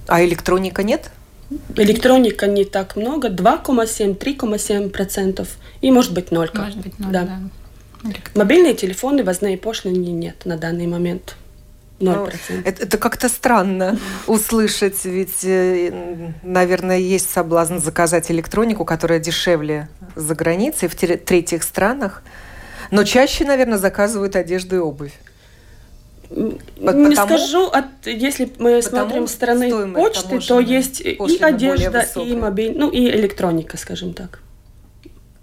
А 0.07 0.23
электроника 0.25 0.83
нет? 0.83 1.09
Электроника 1.75 2.47
не 2.47 2.65
так 2.65 2.95
много, 2.95 3.29
2,7-3,7%. 3.29 5.47
И 5.81 5.91
может 5.91 6.13
быть 6.13 6.31
0. 6.31 6.49
Может 6.53 6.79
быть 6.79 6.97
0, 6.97 7.11
да. 7.11 7.23
да. 7.23 7.39
Мобильные 8.35 8.73
телефоны 8.73 9.23
возные 9.23 9.57
пошлины 9.57 10.07
нет 10.07 10.45
на 10.45 10.57
данный 10.57 10.87
момент. 10.87 11.35
0%. 11.99 12.37
Ну, 12.49 12.61
это, 12.63 12.83
это 12.83 12.97
как-то 12.97 13.29
странно 13.29 13.97
услышать, 14.27 15.03
ведь, 15.05 15.43
э, 15.43 16.31
наверное, 16.43 16.97
есть 16.97 17.29
соблазн 17.29 17.77
заказать 17.77 18.31
электронику, 18.31 18.85
которая 18.85 19.19
дешевле 19.19 19.89
за 20.15 20.35
границей, 20.35 20.87
в 20.87 20.95
третьих 20.95 21.63
странах, 21.63 22.23
но 22.91 23.03
чаще, 23.03 23.45
наверное, 23.45 23.77
заказывают 23.77 24.35
одежду 24.35 24.75
и 24.75 24.79
обувь. 24.79 25.13
Потому, 26.29 27.07
не 27.07 27.15
скажу, 27.15 27.65
от, 27.65 27.85
если 28.05 28.51
мы 28.59 28.81
смотрим 28.83 29.27
с 29.27 29.31
стороны 29.31 29.93
почты, 29.93 30.39
то 30.39 30.59
есть 30.59 31.01
и 31.01 31.17
одежда, 31.41 32.07
и 32.15 32.35
мобиль, 32.35 32.73
ну 32.77 32.89
и 32.89 33.09
электроника, 33.09 33.77
скажем 33.77 34.13
так 34.13 34.39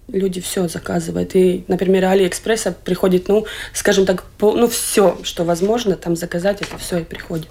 люди 0.08 0.40
все 0.40 0.68
заказывают. 0.68 1.34
И, 1.34 1.64
например, 1.68 2.04
Алиэкспресса 2.06 2.72
приходит, 2.72 3.28
ну, 3.28 3.46
скажем 3.72 4.06
так, 4.06 4.24
по, 4.38 4.52
ну, 4.52 4.68
все, 4.68 5.18
что 5.22 5.44
возможно 5.44 5.96
там 5.96 6.16
заказать, 6.16 6.62
это 6.62 6.78
все 6.78 6.98
и 6.98 7.04
приходит. 7.04 7.48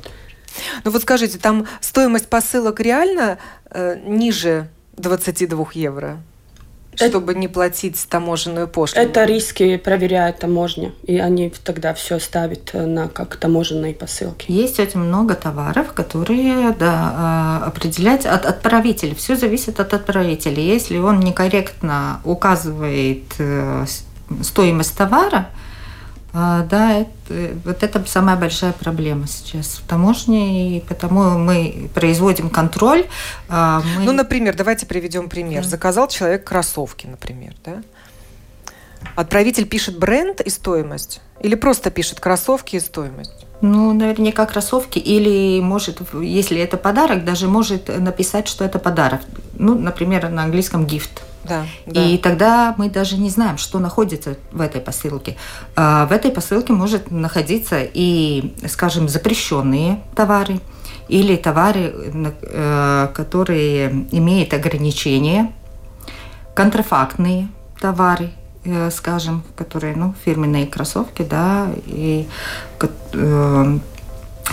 Ну 0.83 0.91
вот 0.91 1.01
скажите, 1.01 1.37
там 1.37 1.67
стоимость 1.81 2.27
посылок 2.27 2.79
реально 2.79 3.37
э, 3.71 3.99
ниже 4.05 4.69
22 4.97 5.67
евро? 5.73 6.21
Чтобы 6.95 7.31
это, 7.31 7.39
не 7.39 7.47
платить 7.47 8.05
таможенную 8.09 8.67
пошлину. 8.67 9.05
Это 9.05 9.25
риски 9.25 9.77
проверяет 9.77 10.39
таможня, 10.39 10.91
и 11.03 11.17
они 11.17 11.51
тогда 11.63 11.93
все 11.93 12.19
ставят 12.19 12.71
на 12.73 13.07
как 13.07 13.35
таможенные 13.37 13.93
посылки. 13.93 14.51
Есть 14.51 14.79
очень 14.79 14.99
много 14.99 15.35
товаров, 15.35 15.93
которые 15.93 16.71
да, 16.77 17.13
а, 17.15 17.63
определять 17.65 18.25
от 18.25 18.45
отправителя. 18.45 19.15
Все 19.15 19.35
зависит 19.35 19.79
от 19.79 19.93
отправителя. 19.93 20.61
Если 20.61 20.97
он 20.97 21.19
некорректно 21.19 22.21
указывает 22.23 23.23
э, 23.39 23.85
стоимость 24.41 24.97
товара, 24.97 25.49
да, 26.35 26.99
это, 26.99 27.53
вот 27.63 27.81
это 27.81 28.03
самая 28.07 28.35
большая 28.35 28.73
проблема 28.73 29.25
сейчас 29.25 29.77
в 29.77 29.87
таможне, 29.87 30.77
и 30.77 30.81
потому 30.81 31.37
мы 31.37 31.89
производим 31.93 32.49
контроль. 32.49 33.05
А, 33.47 33.81
мы... 33.97 34.03
Ну, 34.03 34.11
например, 34.11 34.53
давайте 34.53 34.85
приведем 34.85 35.29
пример. 35.29 35.63
Да. 35.63 35.69
Заказал 35.69 36.09
человек 36.09 36.43
кроссовки, 36.43 37.07
например, 37.07 37.53
да? 37.63 37.81
Отправитель 39.15 39.65
пишет 39.65 39.97
бренд 39.97 40.41
и 40.41 40.49
стоимость? 40.49 41.21
Или 41.39 41.55
просто 41.55 41.89
пишет 41.89 42.19
кроссовки 42.19 42.75
и 42.75 42.79
стоимость? 42.81 43.45
Ну, 43.61 43.93
наверняка 43.93 44.45
кроссовки. 44.45 44.99
Или 44.99 45.61
может, 45.61 46.01
если 46.21 46.59
это 46.59 46.75
подарок, 46.75 47.23
даже 47.23 47.47
может 47.47 47.87
написать, 47.87 48.49
что 48.49 48.65
это 48.65 48.77
подарок. 48.77 49.21
Ну, 49.57 49.77
например, 49.77 50.27
на 50.29 50.43
английском 50.43 50.85
gift. 50.85 51.21
Да, 51.47 51.65
да. 51.85 52.03
И 52.03 52.17
тогда 52.17 52.73
мы 52.77 52.89
даже 52.89 53.17
не 53.17 53.29
знаем, 53.29 53.57
что 53.57 53.79
находится 53.79 54.37
в 54.51 54.61
этой 54.61 54.81
посылке. 54.81 55.37
А 55.75 56.05
в 56.07 56.11
этой 56.11 56.31
посылке 56.31 56.73
может 56.73 57.11
находиться 57.11 57.81
и, 57.81 58.53
скажем, 58.67 59.07
запрещенные 59.07 60.01
товары 60.15 60.59
или 61.07 61.35
товары, 61.35 61.93
э, 62.41 63.07
которые 63.13 64.07
имеют 64.11 64.53
ограничения, 64.53 65.51
контрафактные 66.55 67.49
товары, 67.79 68.31
э, 68.63 68.89
скажем, 68.89 69.43
которые, 69.55 69.95
ну, 69.95 70.15
фирменные 70.25 70.65
кроссовки, 70.65 71.21
да, 71.21 71.67
и 71.85 72.27
э, 73.13 73.79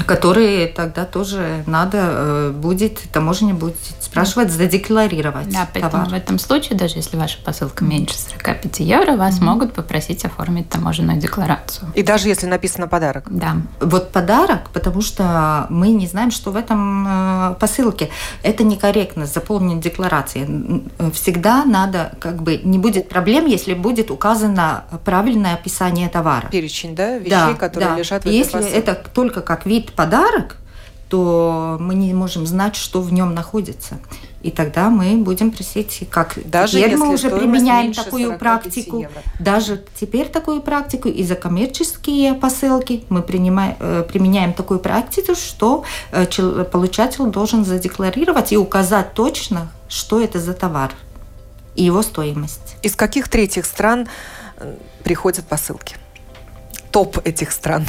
которые 0.07 0.69
тогда 0.69 1.05
тоже 1.05 1.65
надо 1.67 1.99
э, 2.01 2.51
будет, 2.55 3.01
таможня 3.13 3.55
будет 3.55 3.77
спрашивать, 4.01 4.51
задекларировать 4.51 5.51
Да, 5.51 5.69
поэтому 5.73 6.05
товар. 6.05 6.09
в 6.09 6.13
этом 6.15 6.39
случае, 6.39 6.79
даже 6.79 6.97
если 6.97 7.17
ваша 7.17 7.39
посылка 7.43 7.85
меньше 7.85 8.15
45 8.15 8.81
евро, 8.81 9.17
вас 9.17 9.39
mm-hmm. 9.39 9.45
могут 9.45 9.75
попросить 9.75 10.25
оформить 10.25 10.69
таможенную 10.69 11.19
декларацию. 11.19 11.93
И 11.95 12.03
даже 12.03 12.29
если 12.29 12.47
написано 12.47 12.89
подарок? 12.89 13.25
Да. 13.29 13.57
Вот 13.81 14.13
подарок, 14.13 14.71
потому 14.73 15.03
что 15.03 15.67
мы 15.69 15.89
не 15.89 16.07
знаем, 16.07 16.31
что 16.31 16.51
в 16.51 16.57
этом 16.57 17.07
э, 17.53 17.55
посылке. 17.61 18.11
Это 18.43 18.65
некорректно 18.65 19.27
заполнить 19.27 19.81
декларации. 19.81 20.83
Всегда 21.13 21.65
надо, 21.65 22.13
как 22.21 22.43
бы, 22.43 22.59
не 22.65 22.79
будет 22.79 23.09
проблем, 23.09 23.47
если 23.47 23.75
будет 23.75 24.11
указано 24.11 24.85
правильное 25.05 25.55
описание 25.55 26.09
товара. 26.09 26.49
Перечень, 26.51 26.95
да, 26.95 27.19
вещей, 27.19 27.31
да, 27.31 27.55
которые 27.55 27.91
да. 27.91 27.99
лежат 27.99 28.23
в 28.23 28.27
этой 28.27 28.37
Если 28.37 28.53
посылке. 28.53 28.77
это 28.77 28.95
только 29.13 29.41
как 29.41 29.67
вид 29.67 29.82
подарок, 29.91 30.59
то 31.09 31.77
мы 31.79 31.95
не 31.95 32.15
можем 32.15 32.47
знать, 32.47 32.75
что 32.75 33.03
в 33.03 33.13
нем 33.13 33.35
находится. 33.35 33.99
И 34.41 34.51
тогда 34.51 34.89
мы 34.89 35.19
будем 35.19 35.51
просить, 35.51 36.09
как 36.11 36.39
даже 36.47 36.79
теперь 36.79 36.97
мы 36.97 37.13
уже 37.13 37.29
применяем 37.29 37.93
такую 37.93 38.39
практику, 38.39 39.01
евро. 39.01 39.23
даже 39.39 39.85
теперь 40.01 40.29
такую 40.29 40.63
практику 40.63 41.11
и 41.11 41.23
за 41.23 41.35
коммерческие 41.35 42.33
посылки 42.33 43.05
мы 43.11 43.21
принимаем, 43.21 43.77
э, 43.79 44.05
применяем 44.09 44.55
такую 44.55 44.81
практику, 44.81 45.35
что 45.35 45.85
э, 46.13 46.25
получатель 46.73 47.27
должен 47.27 47.67
задекларировать 47.67 48.53
и 48.53 48.57
указать 48.57 49.13
точно, 49.13 49.71
что 49.89 50.19
это 50.19 50.41
за 50.41 50.55
товар 50.55 50.93
и 51.75 51.85
его 51.85 52.01
стоимость. 52.01 52.77
Из 52.81 52.97
каких 52.97 53.29
третьих 53.29 53.67
стран 53.67 54.09
э, 54.57 54.77
приходят 55.05 55.47
посылки? 55.47 55.97
Топ 56.91 57.19
этих 57.27 57.53
стран. 57.53 57.85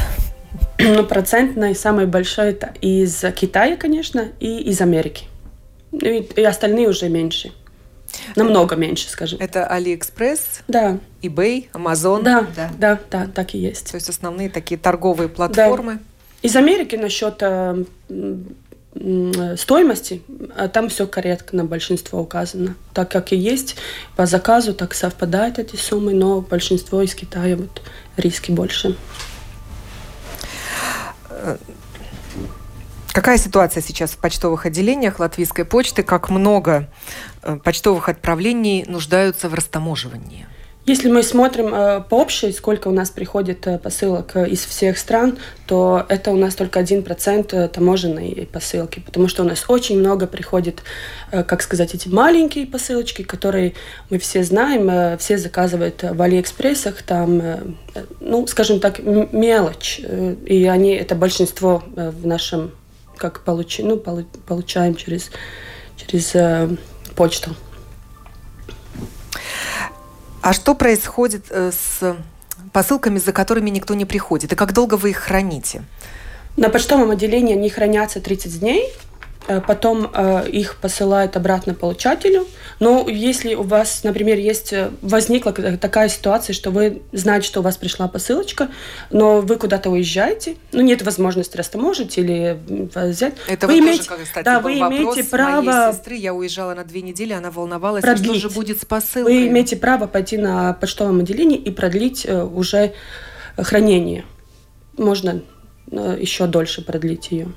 Ну, 0.79 1.03
процентный 1.05 1.75
самый 1.75 2.05
большой 2.07 2.49
это 2.49 2.73
из 2.81 3.23
Китая, 3.35 3.77
конечно, 3.77 4.29
и 4.39 4.59
из 4.61 4.81
Америки. 4.81 5.25
Ну, 5.91 5.99
и, 5.99 6.21
и 6.21 6.43
остальные 6.43 6.89
уже 6.89 7.09
меньше. 7.09 7.51
Намного 8.35 8.75
меньше, 8.75 9.09
скажем. 9.09 9.39
Это 9.39 9.65
Алиэкспресс, 9.65 10.61
да. 10.67 10.99
eBay, 11.21 11.69
Amazon. 11.73 12.23
Да, 12.23 12.47
да, 12.55 12.71
да, 12.77 12.99
да, 13.09 13.27
так 13.33 13.55
и 13.55 13.57
есть. 13.57 13.91
То 13.91 13.95
есть 13.95 14.09
основные 14.09 14.49
такие 14.49 14.79
торговые 14.79 15.29
платформы. 15.29 15.93
Да. 15.93 15.99
Из 16.43 16.55
Америки 16.55 16.95
насчет 16.95 17.37
э, 17.39 17.83
стоимости, 19.57 20.21
а 20.55 20.67
там 20.67 20.89
все 20.89 21.07
корректно, 21.07 21.65
большинство 21.65 22.19
указано. 22.19 22.75
Так 22.93 23.09
как 23.11 23.31
и 23.31 23.35
есть 23.35 23.75
по 24.15 24.25
заказу, 24.25 24.73
так 24.73 24.93
совпадают 24.93 25.57
эти 25.57 25.75
суммы, 25.75 26.13
но 26.13 26.41
большинство 26.41 27.01
из 27.01 27.15
Китая 27.15 27.55
вот 27.55 27.81
риски 28.17 28.51
больше. 28.51 28.95
Какая 33.13 33.37
ситуация 33.37 33.83
сейчас 33.83 34.11
в 34.11 34.17
почтовых 34.17 34.65
отделениях 34.65 35.19
Латвийской 35.19 35.65
почты? 35.65 36.01
Как 36.01 36.31
много 36.31 36.89
э, 37.43 37.57
почтовых 37.63 38.09
отправлений 38.09 38.85
нуждаются 38.87 39.49
в 39.49 39.53
растаможивании? 39.53 40.47
Если 40.85 41.09
мы 41.09 41.23
смотрим 41.23 41.73
э, 41.73 42.01
по 42.01 42.15
общей, 42.15 42.51
сколько 42.51 42.89
у 42.89 42.91
нас 42.91 43.09
приходит 43.09 43.65
э, 43.67 43.79
посылок 43.79 44.35
э, 44.35 44.49
из 44.49 44.65
всех 44.65 44.97
стран, 44.97 45.37
то 45.65 46.05
это 46.09 46.31
у 46.31 46.35
нас 46.35 46.55
только 46.55 46.77
один 46.77 47.03
процент 47.03 47.53
э, 47.53 47.69
таможенной 47.69 48.49
посылки, 48.51 48.99
потому 48.99 49.29
что 49.29 49.43
у 49.43 49.45
нас 49.45 49.63
очень 49.69 49.97
много 49.97 50.27
приходит, 50.27 50.83
э, 51.31 51.45
как 51.45 51.61
сказать, 51.61 51.95
эти 51.95 52.09
маленькие 52.09 52.67
посылочки, 52.67 53.21
которые 53.21 53.75
мы 54.09 54.19
все 54.19 54.43
знаем, 54.43 54.89
э, 54.89 55.17
все 55.19 55.37
заказывают 55.37 56.03
в 56.03 56.21
Алиэкспрессах, 56.21 57.01
там, 57.03 57.77
ну, 58.19 58.45
скажем 58.47 58.81
так, 58.81 58.99
мелочь, 58.99 60.01
и 60.45 60.65
они, 60.65 60.95
это 60.95 61.15
большинство 61.15 61.81
в 61.95 62.27
нашем, 62.27 62.71
как 63.15 63.45
получи, 63.45 63.83
ну, 63.83 63.95
получаем 63.95 64.95
через, 64.95 65.31
через 65.95 66.35
почту. 67.15 67.55
А 70.43 70.51
что 70.51 70.75
происходит 70.75 71.45
э, 71.51 71.71
с 71.71 72.17
посылками, 72.73 73.17
за 73.17 73.31
которыми 73.31 73.69
никто 73.69 73.93
не 73.93 74.03
приходит? 74.03 74.51
И 74.51 74.55
как 74.57 74.73
долго 74.73 74.95
вы 74.95 75.11
их 75.11 75.17
храните? 75.17 75.83
На 76.57 76.67
почтовом 76.67 77.11
отделении 77.11 77.55
они 77.55 77.69
хранятся 77.69 78.19
30 78.19 78.59
дней. 78.59 78.93
Э, 79.47 79.61
потом 79.61 80.11
э, 80.13 80.49
их 80.49 80.75
посылают 80.81 81.37
обратно 81.37 81.73
получателю. 81.73 82.45
Но 82.79 83.07
если 83.07 83.55
у 83.55 83.63
вас, 83.63 84.03
например, 84.03 84.37
есть 84.37 84.73
э, 84.73 84.91
возникла 85.01 85.53
такая 85.53 86.09
ситуация, 86.09 86.53
что 86.53 86.71
вы 86.71 87.01
знаете, 87.11 87.47
что 87.47 87.59
у 87.59 87.63
вас 87.63 87.77
пришла 87.77 88.07
посылочка, 88.07 88.69
но 89.11 89.41
вы 89.41 89.57
куда-то 89.57 89.89
уезжаете, 89.89 90.55
ну 90.71 90.81
нет 90.81 91.01
возможности 91.01 91.57
растаможить 91.57 92.17
или 92.17 92.57
взять. 92.67 93.35
Это 93.47 93.67
вы 93.67 93.73
вот 93.73 93.83
имеете, 93.83 94.03
тоже, 94.09 94.23
кстати, 94.23 94.45
да, 94.45 94.59
вы 94.59 94.79
имеете 94.79 95.23
право. 95.23 95.61
Моей 95.61 95.93
сестры, 95.93 96.15
я 96.15 96.33
уезжала 96.33 96.73
на 96.73 96.83
две 96.83 97.01
недели, 97.01 97.33
она 97.33 97.51
волновалась, 97.51 98.01
продлить. 98.01 98.37
что 98.37 98.49
же 98.49 98.49
будет 98.49 98.81
с 98.81 98.85
посылкой. 98.85 99.33
Вы 99.33 99.47
имеете 99.47 99.75
право 99.75 100.07
пойти 100.07 100.37
на 100.37 100.73
почтовом 100.73 101.19
отделении 101.19 101.57
и 101.57 101.71
продлить 101.71 102.25
уже 102.25 102.93
хранение. 103.57 104.25
Можно 104.97 105.41
еще 105.91 106.47
дольше 106.47 106.83
продлить 106.83 107.31
ее. 107.31 107.49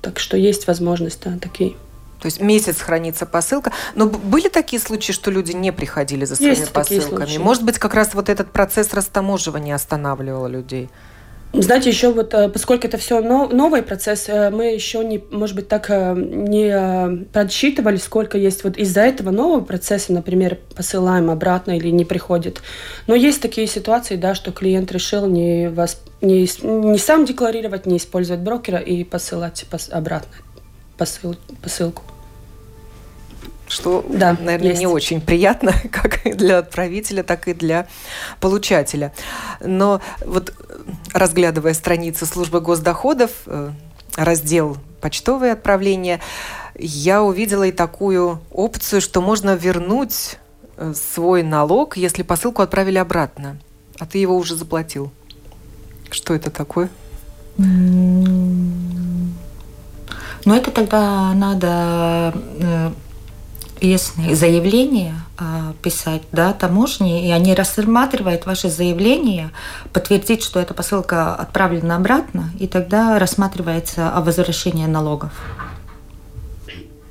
Так 0.00 0.18
что 0.18 0.36
есть 0.36 0.66
возможность, 0.66 1.22
да, 1.24 1.38
такие. 1.38 1.74
То 2.22 2.26
есть 2.26 2.40
месяц 2.40 2.78
хранится 2.78 3.26
посылка. 3.26 3.72
Но 3.96 4.06
были 4.06 4.48
такие 4.48 4.80
случаи, 4.80 5.10
что 5.10 5.32
люди 5.32 5.50
не 5.50 5.72
приходили 5.72 6.24
за 6.24 6.36
своими 6.36 6.54
есть 6.54 6.70
посылками? 6.72 7.36
Может 7.38 7.64
быть, 7.64 7.80
как 7.80 7.94
раз 7.94 8.14
вот 8.14 8.28
этот 8.28 8.52
процесс 8.52 8.94
растаможивания 8.94 9.74
останавливал 9.74 10.46
людей? 10.46 10.88
Знаете, 11.52 11.90
еще 11.90 12.12
вот, 12.12 12.32
э, 12.32 12.48
поскольку 12.48 12.86
это 12.86 12.96
все 12.96 13.20
новый 13.20 13.82
процесс, 13.82 14.28
э, 14.28 14.50
мы 14.50 14.66
еще 14.72 15.04
не, 15.04 15.22
может 15.32 15.56
быть, 15.56 15.68
так 15.68 15.90
э, 15.90 16.14
не 16.16 17.26
подсчитывали, 17.32 17.96
сколько 17.96 18.38
есть 18.38 18.62
вот 18.62 18.78
из-за 18.78 19.00
этого 19.00 19.30
нового 19.30 19.60
процесса, 19.62 20.12
например, 20.12 20.58
посылаем 20.76 21.28
обратно 21.28 21.76
или 21.76 21.90
не 21.90 22.04
приходит. 22.04 22.62
Но 23.08 23.16
есть 23.16 23.42
такие 23.42 23.66
ситуации, 23.66 24.14
да, 24.14 24.34
что 24.34 24.52
клиент 24.52 24.92
решил 24.92 25.26
не, 25.26 25.68
вас, 25.68 26.00
не, 26.20 26.48
не 26.62 26.98
сам 26.98 27.24
декларировать, 27.26 27.84
не 27.84 27.96
использовать 27.96 28.40
брокера 28.42 28.78
и 28.78 29.02
посылать 29.02 29.66
пос, 29.68 29.90
обратно 29.92 30.32
посыл, 30.96 31.36
посылку 31.62 32.02
что, 33.72 34.04
да, 34.08 34.36
наверное, 34.38 34.70
есть. 34.70 34.80
не 34.80 34.86
очень 34.86 35.20
приятно, 35.20 35.72
как 35.90 36.20
для 36.36 36.58
отправителя, 36.58 37.22
так 37.22 37.48
и 37.48 37.54
для 37.54 37.88
получателя. 38.38 39.12
Но 39.60 40.00
вот 40.24 40.52
разглядывая 41.12 41.74
страницы 41.74 42.26
службы 42.26 42.60
госдоходов, 42.60 43.30
э, 43.46 43.70
раздел 44.14 44.76
«Почтовые 45.00 45.52
отправления», 45.52 46.20
я 46.74 47.22
увидела 47.22 47.64
и 47.64 47.72
такую 47.72 48.40
опцию, 48.50 49.00
что 49.00 49.20
можно 49.20 49.54
вернуть 49.54 50.36
э, 50.76 50.92
свой 50.94 51.42
налог, 51.42 51.96
если 51.96 52.22
посылку 52.22 52.62
отправили 52.62 52.98
обратно, 52.98 53.58
а 53.98 54.06
ты 54.06 54.18
его 54.18 54.36
уже 54.36 54.54
заплатил. 54.54 55.10
Что 56.10 56.34
это 56.34 56.50
такое? 56.50 56.90
Ну, 60.44 60.54
это 60.54 60.70
тогда 60.70 61.32
надо 61.34 62.34
э, 62.60 62.90
если 63.82 64.34
заявление 64.34 65.14
э, 65.38 65.72
писать 65.82 66.22
да, 66.30 66.52
таможне, 66.52 67.28
и 67.28 67.32
они 67.32 67.54
рассматривают 67.54 68.46
ваше 68.46 68.70
заявление, 68.70 69.50
подтвердить, 69.92 70.42
что 70.42 70.60
эта 70.60 70.72
посылка 70.72 71.34
отправлена 71.34 71.96
обратно, 71.96 72.50
и 72.60 72.66
тогда 72.66 73.18
рассматривается 73.18 74.10
о 74.10 74.20
возвращении 74.20 74.86
налогов. 74.86 75.32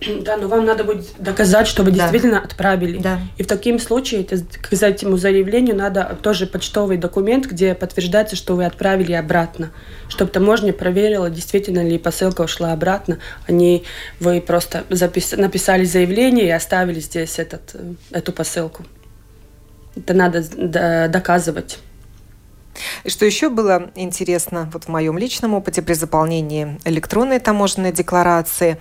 Да, 0.22 0.38
но 0.38 0.48
вам 0.48 0.66
надо 0.66 0.84
будет 0.84 1.06
доказать, 1.20 1.68
что 1.68 1.84
вы 1.84 1.92
действительно 1.92 2.40
да. 2.40 2.46
отправили. 2.46 2.98
Да. 2.98 3.20
И 3.38 3.44
в 3.44 3.48
таком 3.48 3.80
случае, 3.80 4.24
к 4.24 4.74
этому 4.74 5.18
заявлению 5.18 5.76
надо 5.76 6.18
тоже 6.22 6.48
почтовый 6.48 6.98
документ, 6.98 7.46
где 7.46 7.76
подтверждается, 7.76 8.36
что 8.36 8.56
вы 8.56 8.66
отправили 8.66 9.14
обратно. 9.14 9.72
Чтобы 10.10 10.32
таможня 10.32 10.74
проверила, 10.74 11.30
действительно 11.30 11.88
ли 11.88 11.98
посылка 11.98 12.42
ушла 12.42 12.74
обратно, 12.74 13.20
а 13.48 13.52
не 13.52 13.84
вы 14.20 14.42
просто 14.42 14.84
запис... 14.90 15.32
написали 15.34 15.86
заявление 15.86 16.48
и 16.48 16.52
оставили 16.52 17.00
здесь 17.00 17.40
этот, 17.40 17.72
э, 17.74 17.94
эту 18.12 18.32
посылку. 18.32 18.84
Это 19.96 20.14
надо 20.14 20.44
доказывать. 21.10 21.80
Что 23.06 23.26
еще 23.26 23.50
было 23.50 23.92
интересно 23.96 24.70
вот 24.74 24.86
в 24.86 24.88
моем 24.88 25.18
личном 25.18 25.54
опыте 25.54 25.82
при 25.82 25.94
заполнении 25.94 26.80
электронной 26.86 27.40
таможенной 27.40 27.92
декларации, 27.92 28.78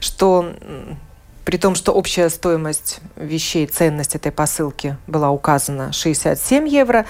что 0.00 0.54
при 1.44 1.56
том, 1.56 1.74
что 1.74 1.92
общая 1.92 2.28
стоимость 2.28 3.00
вещей, 3.16 3.66
ценность 3.66 4.14
этой 4.14 4.30
посылки 4.30 4.96
была 5.06 5.30
указана 5.30 5.92
67 5.92 6.68
евро, 6.68 7.06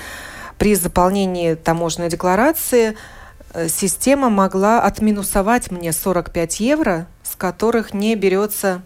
при 0.56 0.74
заполнении 0.74 1.54
таможенной 1.54 2.08
декларации 2.08 2.96
э, 3.52 3.68
система 3.68 4.30
могла 4.30 4.82
отминусовать 4.82 5.70
мне 5.70 5.92
45 5.92 6.60
евро, 6.60 7.06
с 7.22 7.34
которых 7.36 7.92
не 7.94 8.14
берется 8.14 8.82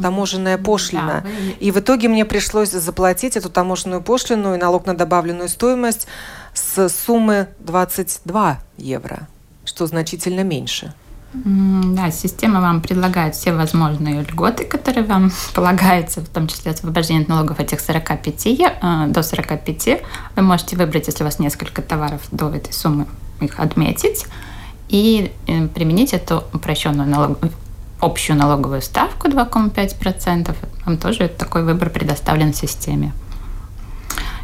таможенная 0.00 0.58
пошлина. 0.58 1.22
Да, 1.24 1.28
вы... 1.28 1.50
И 1.58 1.70
в 1.70 1.78
итоге 1.78 2.08
мне 2.08 2.24
пришлось 2.24 2.70
заплатить 2.70 3.36
эту 3.36 3.50
таможенную 3.50 4.02
пошлину 4.02 4.54
и 4.54 4.58
налог 4.58 4.86
на 4.86 4.96
добавленную 4.96 5.48
стоимость 5.48 6.06
с 6.54 6.88
суммы 6.88 7.48
22 7.60 8.58
евро, 8.76 9.28
что 9.64 9.86
значительно 9.86 10.44
меньше. 10.44 10.94
Да, 11.44 12.10
система 12.10 12.60
вам 12.60 12.80
предлагает 12.80 13.34
все 13.34 13.52
возможные 13.52 14.22
льготы, 14.22 14.64
которые 14.64 15.04
вам 15.04 15.30
полагаются, 15.54 16.20
в 16.20 16.28
том 16.28 16.48
числе 16.48 16.72
освобождение 16.72 17.22
от 17.22 17.28
налогов 17.28 17.60
этих 17.60 17.80
45, 17.80 18.46
э, 18.46 19.06
до 19.08 19.22
45. 19.22 20.02
Вы 20.36 20.42
можете 20.42 20.76
выбрать, 20.76 21.08
если 21.08 21.24
у 21.24 21.26
вас 21.26 21.38
несколько 21.38 21.82
товаров 21.82 22.22
до 22.30 22.48
этой 22.48 22.72
суммы, 22.72 23.06
их 23.40 23.60
отметить 23.60 24.26
и 24.88 25.32
э, 25.46 25.66
применить 25.68 26.14
эту 26.14 26.44
упрощенную 26.54 27.08
налог... 27.08 27.38
общую 28.00 28.38
налоговую 28.38 28.80
ставку 28.80 29.28
2,5%. 29.28 30.54
Вам 30.86 30.96
тоже 30.96 31.28
такой 31.28 31.64
выбор 31.64 31.90
предоставлен 31.90 32.52
в 32.52 32.56
системе. 32.56 33.12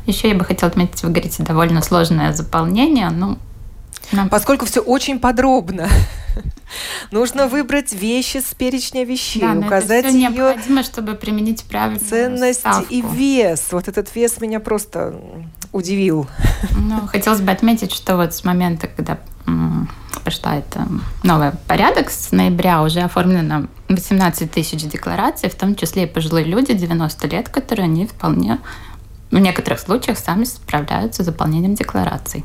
Еще 0.07 0.29
я 0.29 0.35
бы 0.35 0.45
хотела 0.45 0.71
отметить, 0.71 1.03
вы 1.05 1.11
говорите, 1.11 1.43
довольно 1.43 1.81
сложное 1.81 2.33
заполнение. 2.33 3.09
Ну, 3.11 3.39
нам... 4.11 4.29
Поскольку 4.29 4.67
все 4.67 4.81
очень 4.81 5.19
подробно. 5.19 5.89
Нужно 7.11 7.47
выбрать 7.47 7.93
вещи 7.93 8.39
с 8.39 8.55
перечня 8.55 9.05
вещей, 9.05 9.43
да, 9.43 9.53
указать 9.53 10.07
это 10.07 10.09
ее 10.09 10.31
необходимо, 10.31 10.83
чтобы 10.83 11.15
применить 11.15 11.65
правильную 11.65 12.01
ценность 12.01 12.61
ставку. 12.61 12.87
и 12.89 13.03
вес. 13.03 13.69
Вот 13.73 13.89
этот 13.89 14.15
вес 14.15 14.41
меня 14.41 14.61
просто 14.61 15.15
удивил. 15.73 16.27
Ну, 16.77 17.07
хотелось 17.07 17.41
бы 17.41 17.51
отметить, 17.51 17.93
что 17.93 18.17
вот 18.17 18.35
с 18.35 18.45
момента, 18.45 18.87
когда 18.87 19.19
пошла 20.25 20.57
эта 20.57 20.87
новый 21.23 21.51
порядок 21.67 22.11
с 22.11 22.33
ноября 22.33 22.83
уже 22.83 23.01
оформлено 23.01 23.67
18 23.89 24.51
тысяч 24.51 24.83
деклараций, 24.85 25.51
в 25.51 25.55
том 25.55 25.75
числе 25.75 26.05
и 26.05 26.07
пожилые 26.07 26.45
люди 26.45 26.73
90 26.73 27.27
лет, 27.29 27.49
которые 27.49 27.85
они 27.85 28.07
вполне 28.07 28.59
в 29.31 29.39
некоторых 29.39 29.81
случаях 29.81 30.19
сами 30.19 30.45
справляются 30.45 31.23
с 31.23 31.27
заполнением 31.27 31.75
деклараций. 31.75 32.45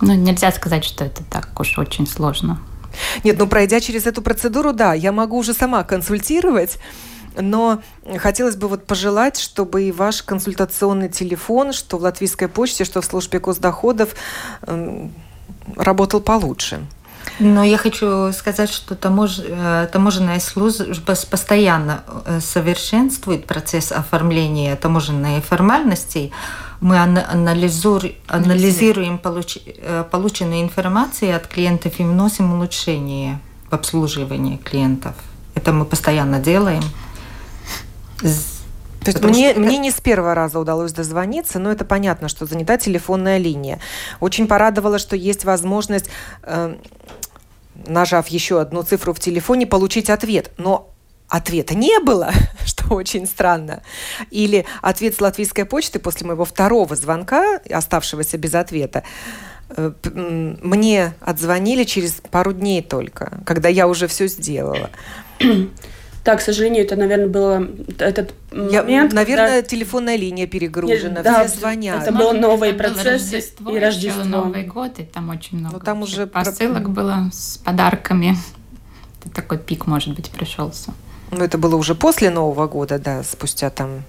Ну, 0.00 0.14
нельзя 0.14 0.52
сказать, 0.52 0.84
что 0.84 1.04
это 1.04 1.22
так 1.24 1.58
уж 1.58 1.78
очень 1.78 2.06
сложно. 2.06 2.60
Нет, 3.24 3.36
ну 3.38 3.46
пройдя 3.46 3.80
через 3.80 4.06
эту 4.06 4.22
процедуру, 4.22 4.72
да, 4.72 4.94
я 4.94 5.12
могу 5.12 5.38
уже 5.38 5.54
сама 5.54 5.84
консультировать, 5.84 6.78
но 7.36 7.80
хотелось 8.18 8.56
бы 8.56 8.68
вот 8.68 8.86
пожелать, 8.86 9.38
чтобы 9.38 9.84
и 9.84 9.92
ваш 9.92 10.22
консультационный 10.22 11.08
телефон, 11.08 11.72
что 11.72 11.98
в 11.98 12.02
Латвийской 12.02 12.48
почте, 12.48 12.84
что 12.84 13.00
в 13.00 13.04
службе 13.04 13.38
госдоходов, 13.38 14.14
эм, 14.66 15.12
работал 15.76 16.20
получше. 16.20 16.80
Но 17.38 17.62
я 17.62 17.78
хочу 17.78 18.32
сказать, 18.32 18.70
что 18.70 18.94
тамож... 18.94 19.38
Э, 19.44 19.88
таможенная 19.92 20.40
служба 20.40 21.14
постоянно 21.30 22.02
э, 22.24 22.40
совершенствует 22.40 23.46
процесс 23.46 23.92
оформления 23.92 24.74
таможенной 24.76 25.40
формальностей. 25.40 26.32
Мы 26.80 26.98
анализируем 26.98 29.18
получ... 29.18 29.58
Э, 29.66 30.04
полученную 30.08 30.62
информацию 30.62 31.34
от 31.34 31.46
клиентов 31.46 31.98
и 31.98 32.04
вносим 32.04 32.54
улучшения 32.54 33.40
в 33.70 33.74
обслуживании 33.74 34.58
клиентов. 34.58 35.14
Это 35.54 35.72
мы 35.72 35.84
постоянно 35.84 36.38
делаем. 36.38 36.82
То 38.20 39.12
есть 39.12 39.22
мне, 39.22 39.52
что... 39.52 39.60
мне 39.60 39.78
не 39.78 39.90
с 39.90 40.00
первого 40.00 40.34
раза 40.34 40.58
удалось 40.58 40.92
дозвониться, 40.92 41.58
но 41.58 41.72
это 41.72 41.84
понятно, 41.84 42.28
что 42.28 42.46
занята 42.46 42.76
телефонная 42.76 43.38
линия. 43.38 43.80
Очень 44.20 44.46
порадовало, 44.46 44.98
что 44.98 45.16
есть 45.16 45.44
возможность, 45.44 46.10
э, 46.42 46.76
нажав 47.86 48.28
еще 48.28 48.60
одну 48.60 48.82
цифру 48.82 49.14
в 49.14 49.20
телефоне, 49.20 49.66
получить 49.66 50.10
ответ. 50.10 50.50
Но 50.58 50.87
ответа 51.28 51.74
не 51.74 51.98
было, 52.00 52.32
что 52.64 52.94
очень 52.94 53.26
странно. 53.26 53.82
Или 54.30 54.64
ответ 54.82 55.14
с 55.14 55.20
латвийской 55.20 55.64
почты 55.64 55.98
после 55.98 56.26
моего 56.26 56.44
второго 56.44 56.96
звонка, 56.96 57.60
оставшегося 57.70 58.38
без 58.38 58.54
ответа, 58.54 59.04
э, 59.70 59.92
мне 60.02 61.14
отзвонили 61.20 61.84
через 61.84 62.20
пару 62.30 62.52
дней 62.52 62.82
только, 62.82 63.40
когда 63.44 63.68
я 63.68 63.86
уже 63.88 64.06
все 64.06 64.26
сделала. 64.28 64.90
Да, 66.24 66.36
к 66.36 66.42
сожалению, 66.42 66.84
это, 66.84 66.94
наверное, 66.94 67.28
было 67.28 67.66
этот 68.00 68.34
Я, 68.52 68.82
момент. 68.82 69.14
Наверное, 69.14 69.62
когда... 69.62 69.62
телефонная 69.62 70.16
линия 70.16 70.46
перегружена, 70.46 71.22
да, 71.22 71.46
все 71.46 71.58
звонят. 71.58 72.02
Это 72.02 72.12
был 72.12 72.34
новый 72.34 72.74
процесс 72.74 73.32
Рождество, 73.32 73.74
и 73.74 73.78
Рождество. 73.78 74.24
Новый 74.24 74.64
год, 74.64 74.98
и 74.98 75.04
там 75.04 75.30
очень 75.30 75.56
много 75.56 75.78
Но 75.78 75.82
там 75.82 76.02
уже 76.02 76.26
посылок 76.26 76.82
про... 76.82 76.90
было 76.90 77.30
с 77.32 77.56
подарками. 77.56 78.36
Такой 79.34 79.56
пик, 79.56 79.86
может 79.86 80.14
быть, 80.14 80.28
пришелся. 80.28 80.92
Ну, 81.30 81.44
это 81.44 81.58
было 81.58 81.76
уже 81.76 81.94
после 81.94 82.30
Нового 82.30 82.66
года, 82.66 82.98
да, 82.98 83.22
спустя 83.22 83.70
там 83.70 84.04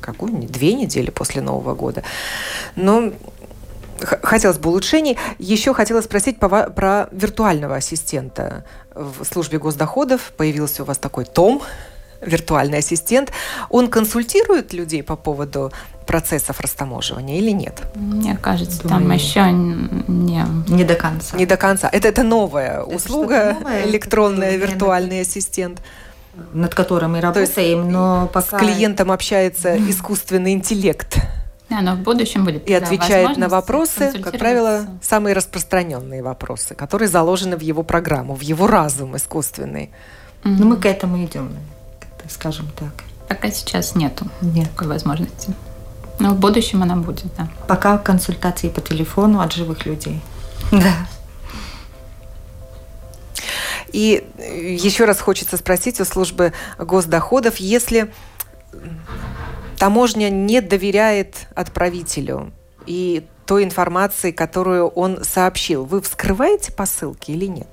какую 0.00 0.32
две 0.32 0.74
недели 0.74 1.10
после 1.10 1.42
Нового 1.42 1.74
года. 1.74 2.02
Но 2.76 3.12
хотелось 4.00 4.58
бы 4.58 4.70
улучшений. 4.70 5.18
Еще 5.38 5.74
хотела 5.74 6.00
спросить 6.00 6.38
про, 6.38 6.70
про 6.70 7.08
виртуального 7.12 7.76
ассистента 7.76 8.64
в 8.94 9.24
службе 9.24 9.58
госдоходов. 9.58 10.32
Появился 10.36 10.82
у 10.82 10.86
вас 10.86 10.98
такой 10.98 11.24
том, 11.24 11.62
виртуальный 12.20 12.78
ассистент. 12.78 13.32
Он 13.70 13.88
консультирует 13.88 14.72
людей 14.72 15.02
по 15.02 15.16
поводу 15.16 15.72
процессов 16.06 16.60
растаможивания 16.60 17.36
или 17.36 17.50
нет? 17.50 17.82
Мне 17.94 18.36
кажется, 18.40 18.82
Думаю, 18.82 19.00
там 19.00 19.12
еще 19.12 19.52
не... 19.52 20.44
Не 20.68 20.84
до 20.84 20.94
конца. 20.94 21.36
Не 21.36 21.44
до 21.44 21.56
конца. 21.56 21.88
Это, 21.92 22.08
это 22.08 22.22
новая 22.22 22.80
это 22.80 22.96
услуга, 22.96 23.56
новое, 23.58 23.84
электронный 23.84 24.56
виртуальный 24.56 25.20
ассистент 25.20 25.82
над 26.52 26.74
которым 26.74 27.12
мы 27.12 27.20
работаем, 27.20 27.90
но 27.90 28.28
пока... 28.32 28.58
С 28.58 28.60
клиентом 28.60 29.12
общается 29.12 29.76
искусственный 29.90 30.52
интеллект. 30.52 31.18
Да, 31.68 31.82
но 31.82 31.94
в 31.94 31.98
будущем 31.98 32.44
будет. 32.44 32.66
И 32.66 32.78
да, 32.78 32.84
отвечает 32.84 33.36
на 33.36 33.48
вопросы, 33.48 34.12
как 34.22 34.38
правило, 34.38 34.86
самые 35.02 35.34
распространенные 35.34 36.22
вопросы, 36.22 36.74
которые 36.74 37.08
заложены 37.08 37.56
в 37.56 37.60
его 37.60 37.82
программу, 37.82 38.34
в 38.34 38.40
его 38.40 38.66
разум 38.66 39.16
искусственный. 39.16 39.90
Mm-hmm. 40.44 40.56
Ну, 40.58 40.66
мы 40.66 40.76
к 40.76 40.86
этому 40.86 41.22
идем, 41.24 41.50
скажем 42.28 42.68
так. 42.78 43.04
Пока 43.28 43.50
сейчас 43.50 43.94
нету 43.94 44.26
Нет. 44.40 44.70
такой 44.70 44.88
возможности. 44.88 45.54
Но 46.18 46.30
в 46.30 46.38
будущем 46.38 46.82
она 46.82 46.96
будет, 46.96 47.26
да. 47.36 47.48
Пока 47.66 47.98
консультации 47.98 48.70
по 48.70 48.80
телефону 48.80 49.40
от 49.40 49.52
живых 49.52 49.84
людей. 49.84 50.22
Да. 50.72 50.92
И 53.92 54.24
еще 54.38 55.04
раз 55.04 55.20
хочется 55.20 55.56
спросить 55.56 56.00
у 56.00 56.04
службы 56.04 56.52
госдоходов, 56.78 57.56
если 57.56 58.12
таможня 59.78 60.30
не 60.30 60.60
доверяет 60.60 61.46
отправителю 61.54 62.52
и 62.86 63.26
той 63.46 63.64
информации, 63.64 64.30
которую 64.30 64.88
он 64.88 65.24
сообщил, 65.24 65.84
вы 65.84 66.02
вскрываете 66.02 66.72
посылки 66.72 67.30
или 67.30 67.46
нет? 67.46 67.68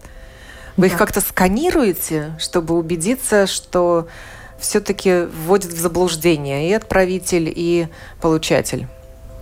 Вы 0.77 0.87
да. 0.87 0.93
их 0.93 0.97
как-то 0.97 1.21
сканируете, 1.21 2.35
чтобы 2.39 2.77
убедиться, 2.77 3.47
что 3.47 4.07
все-таки 4.59 5.25
вводит 5.25 5.71
в 5.71 5.79
заблуждение 5.79 6.69
и 6.69 6.73
отправитель, 6.73 7.51
и 7.53 7.87
получатель 8.21 8.87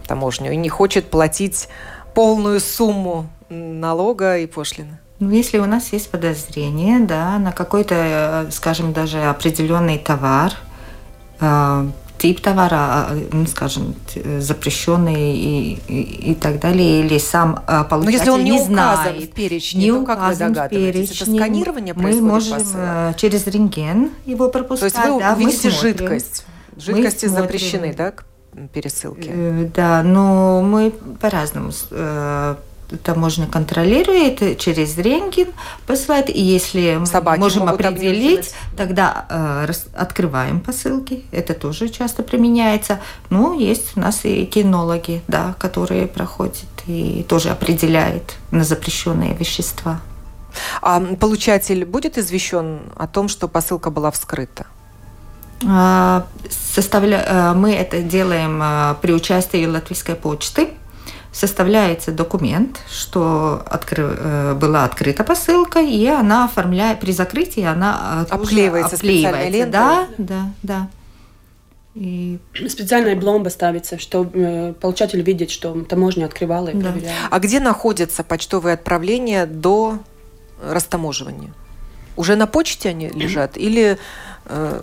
таможню, 0.08 0.52
и 0.52 0.56
не 0.56 0.70
хочет 0.70 1.10
платить 1.10 1.70
полную 2.14 2.60
сумму 2.60 3.30
налога 3.50 4.38
и 4.38 4.48
пошлины? 4.48 5.00
Ну, 5.24 5.32
если 5.32 5.58
у 5.58 5.66
нас 5.66 5.94
есть 5.94 6.12
подозрение, 6.12 7.00
да, 7.00 7.40
на 7.40 7.54
какой-то, 7.54 7.96
э, 7.96 8.52
скажем, 8.52 8.92
даже 8.92 9.24
определенный 9.24 9.98
товар, 9.98 10.52
э, 11.40 11.88
тип 12.18 12.42
товара, 12.42 12.76
а, 12.76 13.18
ну, 13.32 13.48
скажем, 13.48 13.96
запрещенный 14.40 15.34
и, 15.34 15.80
и, 15.88 16.32
и 16.32 16.36
так 16.36 16.60
далее, 16.60 17.06
или 17.06 17.18
сам 17.20 17.64
получатель 17.90 18.06
Но 18.06 18.10
если 18.10 18.30
он 18.32 18.44
не, 18.44 18.52
не 18.52 18.62
указан 18.62 19.14
знает, 19.14 19.24
в 19.24 19.30
перечне, 19.30 19.82
не 19.82 19.92
то 19.92 20.06
как 20.06 20.30
вы 20.30 20.36
догадываетесь? 20.36 21.22
Это 21.22 21.32
сканирование 21.32 21.94
мы 21.94 22.22
можем 22.22 22.60
посылок? 22.60 23.16
через 23.16 23.48
рентген 23.48 24.12
его 24.26 24.50
пропускать. 24.50 24.94
То 24.94 25.00
есть 25.00 25.10
вы 25.10 25.20
да, 25.20 25.34
увидите 25.34 25.70
жидкость. 25.70 26.46
Жидкости 26.76 27.26
мы 27.26 27.32
запрещены, 27.32 27.94
да, 27.94 28.12
к 28.12 28.26
пересылке? 28.74 29.70
Да, 29.74 30.04
но 30.04 30.62
мы 30.62 30.92
по-разному 30.92 31.72
таможня 33.04 33.48
контролирует, 33.48 34.60
через 34.60 34.98
рентген 34.98 35.50
посылает, 35.88 36.30
и 36.30 36.42
если 36.42 37.00
Собаки 37.06 37.40
можем 37.40 37.68
определить, 37.68 38.54
тогда 38.78 39.26
э, 39.30 39.66
рас- 39.68 39.88
открываем 39.96 40.60
посылки, 40.60 41.26
это 41.32 41.54
тоже 41.54 41.90
часто 41.90 42.24
применяется. 42.24 43.00
Ну, 43.30 43.58
есть 43.58 43.96
у 43.98 44.00
нас 44.00 44.26
и 44.26 44.46
кинологи, 44.46 45.22
да, 45.28 45.56
которые 45.60 46.08
проходят 46.08 46.66
и 46.88 47.26
тоже 47.28 47.50
определяют 47.50 48.36
на 48.52 48.64
запрещенные 48.64 49.34
вещества. 49.34 50.00
А 50.82 51.00
получатель 51.00 51.86
будет 51.86 52.18
извещен 52.18 52.82
о 52.96 53.08
том, 53.08 53.28
что 53.28 53.48
посылка 53.48 53.90
была 53.90 54.12
вскрыта? 54.12 54.66
А, 55.68 56.26
Составля... 56.76 57.24
э, 57.26 57.54
Мы 57.54 57.74
это 57.74 58.02
делаем 58.02 58.60
э, 58.62 58.96
при 59.02 59.14
участии 59.14 59.66
Латвийской 59.66 60.16
почты. 60.16 60.70
Составляется 61.34 62.12
документ, 62.12 62.80
что 62.88 63.64
откры- 63.66 64.16
э, 64.20 64.54
была 64.54 64.86
открыта 64.86 65.24
посылка, 65.24 65.80
и 65.80 66.06
она 66.06 66.46
оформляет 66.46 67.00
при 67.00 67.12
закрытии 67.12 67.64
она 67.64 68.26
э, 68.30 68.34
Обклеивается 68.34 68.98
специальной 68.98 69.50
лентой. 69.50 69.72
Да, 69.72 70.08
да, 70.20 70.52
да. 70.62 70.88
И 71.96 72.40
Специальная 72.70 73.16
бломба 73.16 73.50
ставится, 73.50 73.98
чтобы 73.98 74.32
э, 74.40 74.74
получатель 74.74 75.22
видит, 75.24 75.50
что 75.50 75.74
таможня 75.84 76.26
открывала 76.26 76.70
и 76.70 76.74
Да. 76.76 76.92
проверяла. 76.92 77.14
А 77.32 77.40
где 77.40 77.60
находятся 77.60 78.24
почтовые 78.24 78.76
отправления 78.76 79.48
до 79.48 79.98
растаможивания? 80.64 81.52
Уже 82.16 82.36
на 82.36 82.46
почте 82.46 82.90
они 82.90 83.10
лежат 83.10 83.58
или 83.58 83.98
э, 84.46 84.82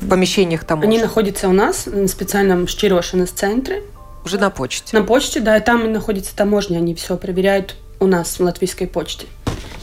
в 0.00 0.08
помещениях 0.08 0.64
таможни? 0.64 0.88
Они 0.90 0.98
находятся 0.98 1.48
у 1.48 1.52
нас 1.52 1.86
в 1.86 2.08
специальном 2.08 2.66
Щирошинес-центре. 2.68 3.82
Уже 4.24 4.38
на 4.38 4.50
почте. 4.50 4.98
На 4.98 5.04
почте, 5.04 5.40
да, 5.40 5.56
и 5.56 5.60
там 5.60 5.92
находится 5.92 6.36
таможня, 6.36 6.78
они 6.78 6.94
все 6.94 7.16
проверяют 7.16 7.76
у 8.00 8.06
нас 8.06 8.38
в 8.38 8.42
латвийской 8.42 8.86
почте. 8.86 9.26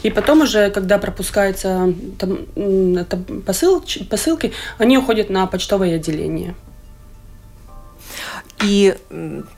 И 0.02 0.10
потом 0.10 0.42
уже, 0.42 0.70
когда 0.70 0.98
пропускаются 0.98 1.92
там, 2.18 2.46
м, 2.54 2.96
это 2.96 3.16
посыл, 3.44 3.84
посылки, 4.08 4.52
они 4.78 4.96
уходят 4.96 5.28
на 5.28 5.46
почтовое 5.46 5.96
отделение. 5.96 6.54
И 8.62 8.96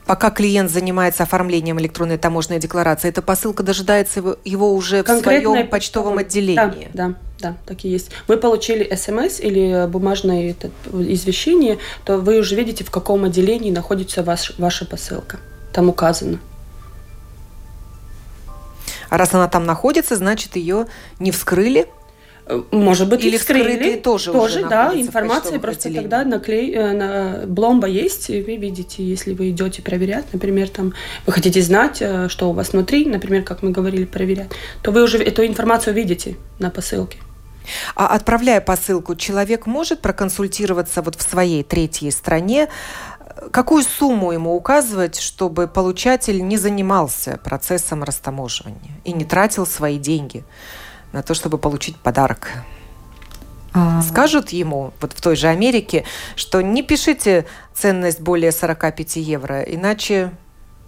пока 0.07 0.31
клиент 0.31 0.70
занимается 0.70 1.22
оформлением 1.22 1.81
электронной 1.81 2.18
таможенной 2.18 2.59
декларации, 2.59 3.09
эта 3.09 3.22
посылка 3.22 3.62
дожидается 3.62 4.37
его, 4.45 4.74
уже 4.74 5.03
в 5.03 5.07
Конкретное 5.07 5.53
своем 5.53 5.68
почтовом 5.68 6.18
отделении. 6.18 6.89
Да, 6.93 7.09
да, 7.09 7.14
да, 7.41 7.57
так 7.66 7.84
и 7.84 7.88
есть. 7.88 8.11
Вы 8.28 8.36
получили 8.36 8.95
смс 8.95 9.41
или 9.41 9.86
бумажное 9.86 10.51
этот, 10.51 10.72
извещение, 10.93 11.78
то 12.05 12.18
вы 12.18 12.38
уже 12.38 12.55
видите, 12.55 12.84
в 12.84 12.91
каком 12.91 13.24
отделении 13.24 13.70
находится 13.70 14.22
ваш, 14.22 14.59
ваша 14.59 14.84
посылка. 14.86 15.38
Там 15.72 15.88
указано. 15.88 16.38
А 19.09 19.16
раз 19.18 19.34
она 19.34 19.49
там 19.49 19.64
находится, 19.66 20.16
значит, 20.16 20.57
ее 20.57 20.86
не 21.18 21.32
вскрыли. 21.32 21.88
Э, 22.47 22.62
Может 22.70 23.09
быть, 23.09 23.24
Или 23.24 23.36
вскрыли. 23.36 23.97
тоже 23.97 24.30
уже 24.30 24.66
да, 24.68 24.93
информация 24.95 25.59
просто 25.59 25.88
отделениях. 25.88 26.11
тогда 26.11 26.24
наклей, 26.24 26.72
э, 26.72 26.93
на, 26.93 27.47
бломба 27.47 27.86
есть, 27.86 28.30
и 28.30 28.41
вы 28.41 28.57
видите, 28.57 29.05
если 29.05 29.34
вы 29.34 29.51
идете 29.51 29.82
проверять, 29.82 30.26
например, 30.32 30.68
там 30.68 30.95
вы 31.26 31.32
хотите 31.32 31.61
знать, 31.61 31.99
э, 32.01 32.28
что 32.28 32.51
у 32.51 32.53
вас 32.53 32.72
внутри, 32.72 33.05
например, 33.05 33.43
как 33.43 33.62
мы 33.62 33.70
говорили, 33.70 34.05
проверять, 34.05 34.51
то 34.82 34.93
вы 34.93 35.03
уже 35.03 35.18
эту 35.18 35.45
информацию 35.45 35.95
видите 35.95 36.36
на 36.59 36.70
посылке. 36.70 37.18
А 37.95 38.09
отправляя 38.09 38.61
посылку, 38.61 39.15
человек 39.15 39.67
может 39.67 40.01
проконсультироваться 40.01 41.03
вот 41.03 41.17
в 41.17 41.23
своей 41.23 41.63
третьей 41.63 42.11
стране, 42.11 42.69
какую 43.53 43.85
сумму 43.85 44.33
ему 44.33 44.55
указывать, 44.55 45.19
чтобы 45.19 45.67
получатель 45.67 46.47
не 46.47 46.57
занимался 46.57 47.39
процессом 47.43 48.03
растаможивания 48.03 48.93
и 49.05 49.13
не 49.13 49.25
тратил 49.25 49.67
свои 49.67 49.99
деньги 49.99 50.45
на 51.13 51.23
то, 51.23 51.35
чтобы 51.35 51.59
получить 51.59 51.97
подарок? 51.97 52.49
а, 53.73 54.03
Скажут 54.03 54.51
ему, 54.51 54.93
вот 55.01 55.13
в 55.13 55.21
той 55.21 55.37
же 55.37 55.49
Америке, 55.49 56.05
что 56.37 56.61
не 56.61 56.83
пишите 56.83 57.47
ценность 57.75 58.21
более 58.21 58.53
45 58.53 59.17
евро, 59.17 59.63
иначе 59.63 60.33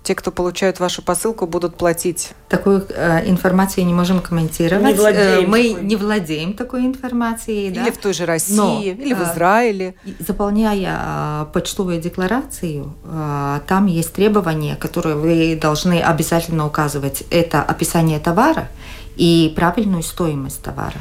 те, 0.02 0.14
кто 0.14 0.30
получают 0.32 0.80
вашу 0.80 1.02
посылку, 1.02 1.46
будут 1.46 1.76
платить. 1.76 2.30
такую 2.48 2.84
э, 2.88 3.28
информацию 3.28 3.86
не 3.86 3.94
можем 3.94 4.20
комментировать. 4.20 4.84
Не 4.84 4.94
владеем 4.94 5.44
Э, 5.44 5.46
Мы 5.46 5.68
такой. 5.70 5.84
не 5.84 5.96
владеем 5.96 6.52
такой 6.54 6.86
информацией. 6.86 7.70
да. 7.70 7.82
Или 7.82 7.90
в 7.90 7.98
той 7.98 8.12
же 8.12 8.26
России, 8.26 8.56
Но, 8.56 8.80
или 8.82 9.14
в 9.14 9.20
э, 9.20 9.32
Израиле. 9.32 9.94
Заполняя 10.18 10.96
а, 10.98 11.44
почтовую 11.52 12.00
декларацию, 12.00 12.94
а, 13.04 13.60
там 13.66 13.86
есть 13.86 14.12
требования, 14.12 14.76
которые 14.76 15.14
вы 15.16 15.56
должны 15.60 16.00
обязательно 16.00 16.66
указывать. 16.66 17.22
Это 17.30 17.62
описание 17.62 18.18
товара 18.18 18.68
и 19.16 19.52
правильную 19.56 20.02
стоимость 20.02 20.62
товара. 20.62 20.98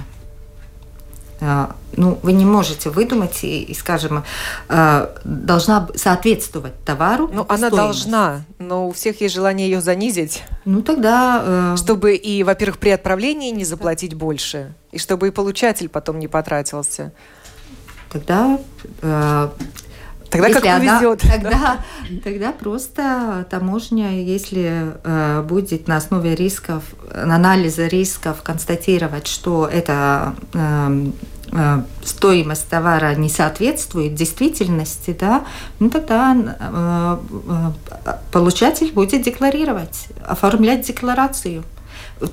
А, 1.41 1.75
Ну, 1.97 2.19
вы 2.23 2.33
не 2.33 2.45
можете 2.45 2.89
выдумать 2.89 3.43
и, 3.43 3.63
и, 3.63 3.73
скажем, 3.73 4.23
а, 4.69 5.09
должна 5.23 5.87
соответствовать 5.95 6.73
товару. 6.85 7.29
Ну, 7.33 7.45
она 7.49 7.69
должна, 7.69 8.43
но 8.59 8.87
у 8.87 8.91
всех 8.91 9.21
есть 9.21 9.35
желание 9.35 9.69
ее 9.69 9.81
занизить, 9.81 10.43
Ну, 10.65 10.83
тогда... 10.83 11.41
э, 11.43 11.75
чтобы 11.77 12.15
и, 12.15 12.43
во-первых, 12.43 12.77
при 12.77 12.91
отправлении 12.91 13.49
не 13.51 13.65
заплатить 13.65 14.13
больше, 14.13 14.73
и 14.91 14.99
чтобы 14.99 15.27
и 15.27 15.31
получатель 15.31 15.89
потом 15.89 16.19
не 16.19 16.27
потратился. 16.27 17.11
Тогда 18.11 18.59
э, 19.01 19.49
Тогда 20.31 20.47
как 20.47 20.55
Если 20.55 20.67
она- 20.69 20.99
повезет. 20.99 21.21
Тогда, 21.31 21.77
тогда 22.23 22.51
просто 22.53 23.45
таможня, 23.49 24.21
если 24.23 24.93
э, 25.03 25.41
будет 25.41 25.87
на 25.87 25.97
основе 25.97 26.35
рисков, 26.35 26.83
анализа 27.13 27.87
рисков 27.87 28.41
констатировать, 28.41 29.27
что 29.27 29.67
эта 29.67 30.33
эм, 30.53 31.13
э, 31.51 31.81
стоимость 32.03 32.69
товара 32.69 33.13
не 33.15 33.29
соответствует 33.29 34.15
действительности, 34.15 35.15
да, 35.19 35.43
ну 35.79 35.89
тогда 35.89 36.33
э, 36.33 37.17
э, 38.05 38.11
получатель 38.31 38.93
будет 38.93 39.23
декларировать, 39.23 40.07
оформлять 40.25 40.87
декларацию. 40.87 41.63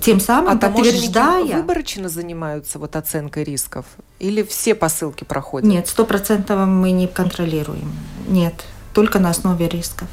Тем 0.01 0.21
самым 0.21 0.55
А 0.55 0.57
подтверждая... 0.57 1.57
выборочно 1.57 2.09
занимаются 2.09 2.79
вот 2.79 2.97
оценкой 2.97 3.45
рисков? 3.45 3.87
Или 4.19 4.43
все 4.43 4.75
посылки 4.75 5.25
проходят? 5.25 5.69
Нет, 5.69 5.89
сто 5.89 6.05
процентов 6.05 6.67
мы 6.67 6.91
не 6.91 7.07
контролируем. 7.07 7.93
Нет, 8.29 8.65
только 8.93 9.19
на 9.19 9.31
основе 9.31 9.69
рисков. 9.69 10.09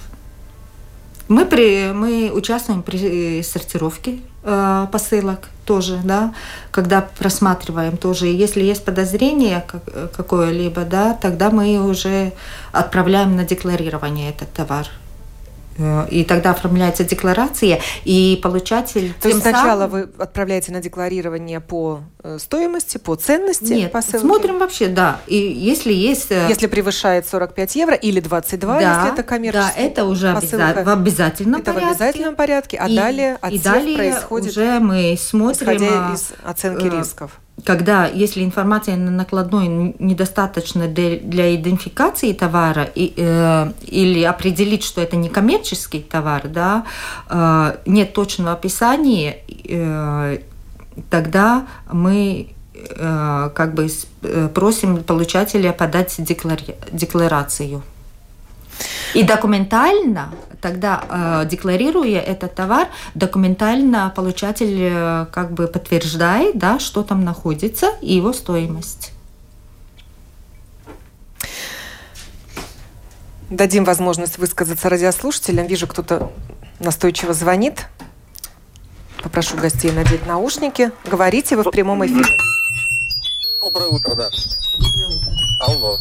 Мы, 1.28 1.46
при, 1.46 1.92
мы 1.92 2.32
участвуем 2.32 2.84
при 2.84 3.42
сортировке 3.42 4.20
э, 4.44 4.88
посылок 4.92 5.50
тоже, 5.66 6.00
да, 6.04 6.36
когда 6.70 7.02
просматриваем 7.02 7.98
тоже. 7.98 8.28
И 8.30 8.36
Если 8.36 8.62
есть 8.62 8.86
подозрение 8.86 9.66
как- 9.68 10.12
какое-либо, 10.14 10.84
да, 10.84 11.14
тогда 11.20 11.50
мы 11.50 11.80
уже 11.84 12.32
отправляем 12.72 13.36
на 13.36 13.44
декларирование 13.44 14.30
этот 14.30 14.54
товар. 14.54 14.88
Э, 15.78 16.08
И 16.10 16.24
тогда 16.24 16.52
оформляется 16.52 17.04
декларация, 17.04 17.82
и 18.06 18.40
получатель... 18.42 19.14
То 19.22 19.28
есть 19.28 19.42
сначала 19.42 19.82
самым- 19.88 19.90
вы 19.92 20.10
отправляете 20.24 20.72
на 20.72 20.80
декларирование 20.82 21.60
по 21.60 22.00
э, 22.24 22.38
стоимости, 22.40 22.98
по 22.98 23.16
ценности 23.16 23.74
Нет, 23.74 23.92
посылки? 23.92 24.24
смотрим 24.26 24.60
вообще, 24.60 24.88
да. 24.88 25.20
И 25.28 25.36
если 25.36 25.92
есть... 25.94 26.32
э, 26.32 26.46
Если 26.50 26.68
превышает 26.68 27.28
45 27.28 27.76
евро 27.76 27.96
или 27.96 28.20
22, 28.20 28.80
если 28.82 29.14
это 29.14 29.24
коммерческий 29.24 29.74
Да, 29.76 29.82
это 29.82 30.06
уже 30.06 30.34
посылка. 30.34 30.84
в 30.86 30.90
обязательном 30.90 31.62
Это 31.62 31.72
в 31.72 31.76
порядке. 31.76 31.92
обязательном 31.96 32.36
порядке, 32.36 32.78
а 32.80 32.88
И- 32.88 32.96
далее 32.96 33.34
и 33.42 33.46
отсев 33.46 33.64
далее 33.64 33.98
происходит, 33.98 34.52
уже 34.52 34.80
мы 34.80 35.18
смотрим, 35.20 35.62
исходя 35.78 36.10
а, 36.12 36.14
из 36.14 36.32
оценки 36.44 36.86
рисков. 36.86 37.32
Когда, 37.64 38.06
если 38.06 38.44
информация 38.44 38.98
на 38.98 39.12
накладной 39.12 39.96
недостаточно 40.00 40.88
для, 40.88 41.18
для 41.18 41.56
идентификации 41.56 42.34
товара 42.34 42.84
и, 42.84 43.14
э, 43.16 43.72
или 43.88 44.24
определить, 44.24 44.84
что 44.84 45.02
это 45.02 45.16
не 45.16 45.30
коммерческий 45.30 46.02
товар, 46.02 46.48
да, 46.48 46.86
э, 47.30 47.78
нет 47.86 48.14
точного 48.14 48.52
описания, 48.52 49.38
э, 49.70 50.40
тогда 51.10 51.66
мы 51.92 52.50
э, 52.74 53.50
как 53.56 53.74
бы 53.74 53.88
э, 54.24 54.50
просим 54.54 55.04
получателя 55.04 55.72
подать 55.72 56.16
декларацию. 56.92 57.84
И 59.14 59.24
документально, 59.24 60.34
тогда 60.66 61.44
э, 61.44 61.48
декларируя 61.48 62.20
этот 62.20 62.56
товар, 62.56 62.88
документально 63.14 64.12
получатель 64.16 64.76
э, 64.80 65.28
как 65.32 65.52
бы 65.52 65.68
подтверждает, 65.68 66.58
да, 66.58 66.80
что 66.80 67.04
там 67.04 67.24
находится 67.24 67.92
и 68.02 68.16
его 68.16 68.34
стоимость. 68.34 69.12
Дадим 73.52 73.84
возможность 73.86 74.40
высказаться 74.40 74.90
радиослушателям. 74.90 75.68
Вижу, 75.68 75.86
кто-то 75.86 76.32
настойчиво 76.80 77.36
звонит. 77.36 77.86
Попрошу 79.22 79.58
гостей 79.58 79.92
надеть 79.92 80.26
наушники. 80.26 80.92
Говорите 81.06 81.58
вы 81.58 81.62
в 81.62 81.70
прямом 81.70 82.04
эфире. 82.08 82.26
Доброе 83.62 83.90
утро, 83.90 84.16
да. 84.16 84.30
Алло. 85.60 86.00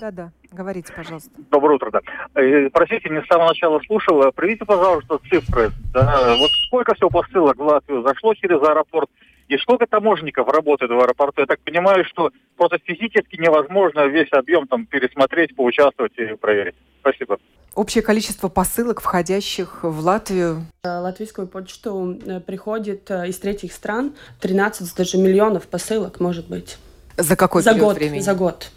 Да-да-да. 0.00 0.32
Говорите, 0.50 0.92
пожалуйста. 0.94 1.30
Доброе 1.50 1.74
утро, 1.74 1.90
да. 1.90 2.00
Э, 2.34 2.70
Простите, 2.70 3.10
не 3.10 3.22
с 3.22 3.26
самого 3.26 3.48
начала 3.48 3.80
слушал. 3.86 4.32
Приведите, 4.32 4.64
пожалуйста, 4.64 5.18
цифры. 5.30 5.70
Да, 5.92 6.34
вот 6.38 6.50
сколько 6.68 6.94
всего 6.94 7.10
посылок 7.10 7.56
в 7.58 7.62
Латвию 7.62 8.02
зашло 8.02 8.34
через 8.34 8.62
аэропорт, 8.62 9.10
и 9.48 9.58
сколько 9.58 9.86
таможенников 9.86 10.48
работает 10.48 10.90
в 10.90 10.98
аэропорту. 10.98 11.42
Я 11.42 11.46
так 11.46 11.60
понимаю, 11.60 12.04
что 12.04 12.30
просто 12.56 12.78
физически 12.84 13.36
невозможно 13.36 14.06
весь 14.06 14.32
объем 14.32 14.66
там 14.68 14.86
пересмотреть, 14.86 15.54
поучаствовать 15.54 16.16
и 16.16 16.34
проверить. 16.36 16.76
Спасибо. 17.00 17.38
Общее 17.74 18.02
количество 18.02 18.48
посылок, 18.48 19.00
входящих 19.00 19.82
в 19.82 20.00
Латвию? 20.00 20.66
Латвийскую 20.84 21.46
почту 21.46 22.18
э, 22.26 22.40
приходит 22.40 23.10
э, 23.10 23.28
из 23.28 23.38
третьих 23.38 23.72
стран 23.72 24.14
13 24.40 24.96
даже 24.96 25.18
миллионов 25.18 25.66
посылок, 25.66 26.20
может 26.20 26.48
быть. 26.48 26.78
За 27.16 27.36
какой 27.36 27.62
за 27.62 27.72
период 27.72 27.88
год, 27.88 27.96
времени? 27.96 28.20
За 28.20 28.34
год. 28.34 28.70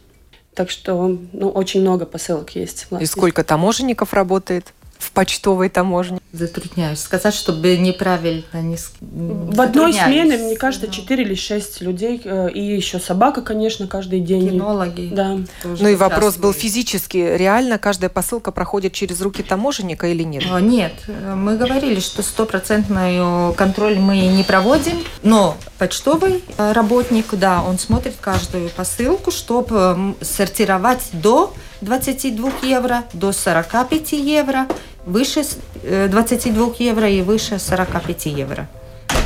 Так 0.55 0.69
что 0.69 1.17
ну, 1.33 1.49
очень 1.49 1.81
много 1.81 2.05
посылок 2.05 2.55
есть. 2.55 2.87
И 2.99 3.05
сколько 3.05 3.43
таможенников 3.43 4.13
работает? 4.13 4.73
В 5.03 5.11
почтовой 5.11 5.69
таможне? 5.69 6.19
Затрудняюсь 6.31 6.99
сказать, 6.99 7.33
чтобы 7.33 7.77
неправильно 7.77 8.61
не 8.61 8.77
В 9.01 9.61
одной 9.61 9.93
смене, 9.93 10.37
мне 10.37 10.55
кажется, 10.55 10.87
4 10.87 11.23
или 11.23 11.35
6 11.35 11.81
людей, 11.81 12.21
э, 12.23 12.49
и 12.51 12.61
еще 12.61 12.99
собака, 12.99 13.41
конечно, 13.41 13.87
каждый 13.87 14.21
день. 14.21 14.49
Кинологи. 14.49 15.09
Да. 15.13 15.37
Ну 15.63 15.87
и 15.87 15.95
вопрос 15.95 16.37
был 16.37 16.53
физически. 16.53 17.17
Реально 17.17 17.77
каждая 17.77 18.09
посылка 18.09 18.51
проходит 18.51 18.93
через 18.93 19.21
руки 19.21 19.43
таможенника 19.43 20.07
или 20.07 20.23
нет? 20.23 20.43
Нет. 20.61 20.93
Мы 21.07 21.57
говорили, 21.57 21.99
что 21.99 22.23
стопроцентный 22.23 23.53
контроль 23.55 23.99
мы 23.99 24.21
не 24.21 24.43
проводим, 24.43 24.97
но 25.21 25.57
почтовый 25.77 26.43
работник, 26.57 27.27
да, 27.33 27.61
он 27.61 27.77
смотрит 27.77 28.15
каждую 28.19 28.69
посылку, 28.69 29.31
чтобы 29.31 30.15
сортировать 30.21 31.09
до 31.11 31.53
22 31.83 32.51
евро, 32.63 33.03
до 33.13 33.31
45 33.31 34.13
евро 34.13 34.67
выше 35.05 35.43
22 35.83 36.67
э, 36.67 36.71
евро 36.79 37.09
и 37.09 37.21
выше 37.21 37.59
45 37.59 38.25
евро. 38.27 38.67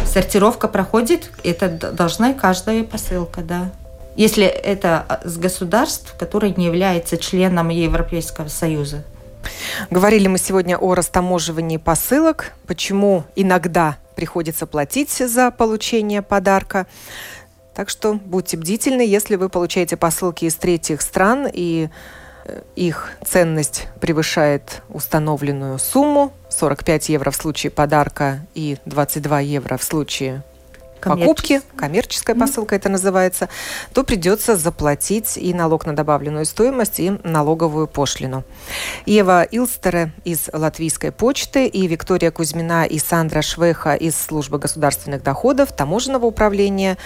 Сортировка 0.06 0.68
проходит, 0.68 1.32
это 1.44 1.70
должна 1.70 2.34
каждая 2.34 2.84
посылка, 2.84 3.42
да. 3.42 3.72
Если 4.16 4.46
это 4.46 5.22
с 5.24 5.38
государств, 5.38 6.16
которые 6.18 6.54
не 6.56 6.66
являются 6.66 7.18
членом 7.18 7.70
Европейского 7.70 8.48
Союза. 8.48 9.04
Говорили 9.92 10.28
мы 10.28 10.40
сегодня 10.40 10.78
о 10.78 10.96
растаможивании 10.96 11.78
посылок, 11.78 12.54
почему 12.66 13.26
иногда 13.36 13.98
приходится 14.16 14.66
платить 14.66 15.12
за 15.12 15.52
получение 15.52 16.24
подарка. 16.24 16.88
Так 17.76 17.90
что 17.90 18.16
будьте 18.16 18.58
бдительны, 18.58 19.02
если 19.02 19.36
вы 19.36 19.50
получаете 19.50 19.98
посылки 19.98 20.46
из 20.46 20.56
третьих 20.56 21.04
стран 21.04 21.48
и 21.52 21.90
их 22.76 23.12
ценность 23.26 23.88
превышает 24.00 24.82
установленную 24.90 25.80
сумму. 25.80 26.34
45 26.50 27.10
евро 27.10 27.32
в 27.32 27.36
случае 27.36 27.72
подарка 27.72 28.40
и 28.56 28.78
22 28.86 29.40
евро 29.42 29.78
в 29.78 29.84
случае 29.84 30.44
покупки, 31.00 31.62
коммерческая 31.76 32.36
посылка 32.36 32.76
это 32.76 32.90
называется, 32.90 33.50
то 33.94 34.04
придется 34.04 34.56
заплатить 34.56 35.38
и 35.38 35.54
налог 35.54 35.86
на 35.86 35.96
добавленную 35.96 36.46
стоимость, 36.46 37.00
и 37.00 37.12
налоговую 37.24 37.88
пошлину. 37.88 38.44
Ева 39.06 39.44
Илстере 39.44 40.12
из 40.24 40.50
Латвийской 40.52 41.12
почты 41.12 41.68
и 41.68 41.88
Виктория 41.88 42.32
Кузьмина 42.32 42.86
и 42.86 43.00
Сандра 43.00 43.42
Швеха 43.42 43.96
из 43.96 44.16
Службы 44.20 44.60
государственных 44.60 45.24
доходов 45.24 45.72
Таможенного 45.72 46.26
управления 46.26 46.98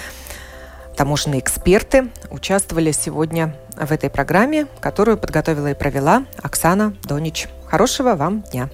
таможенные 0.96 1.40
эксперты 1.40 2.10
участвовали 2.30 2.92
сегодня 2.92 3.56
в 3.76 3.92
этой 3.92 4.10
программе, 4.10 4.68
которую 4.80 5.18
подготовила 5.18 5.72
и 5.72 5.74
провела 5.74 6.26
Оксана 6.42 6.96
Донич. 7.04 7.48
Хорошего 7.68 8.16
вам 8.16 8.44
дня! 8.52 8.70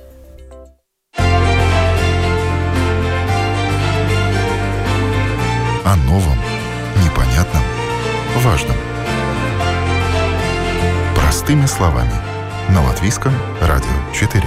О 5.85 5.95
новом, 6.07 6.37
непонятном, 7.05 7.63
важном. 8.43 8.75
Простыми 11.15 11.65
словами. 11.65 12.11
На 12.69 12.83
Латвийском 12.83 13.31
радио 13.61 13.87
4. 14.13 14.43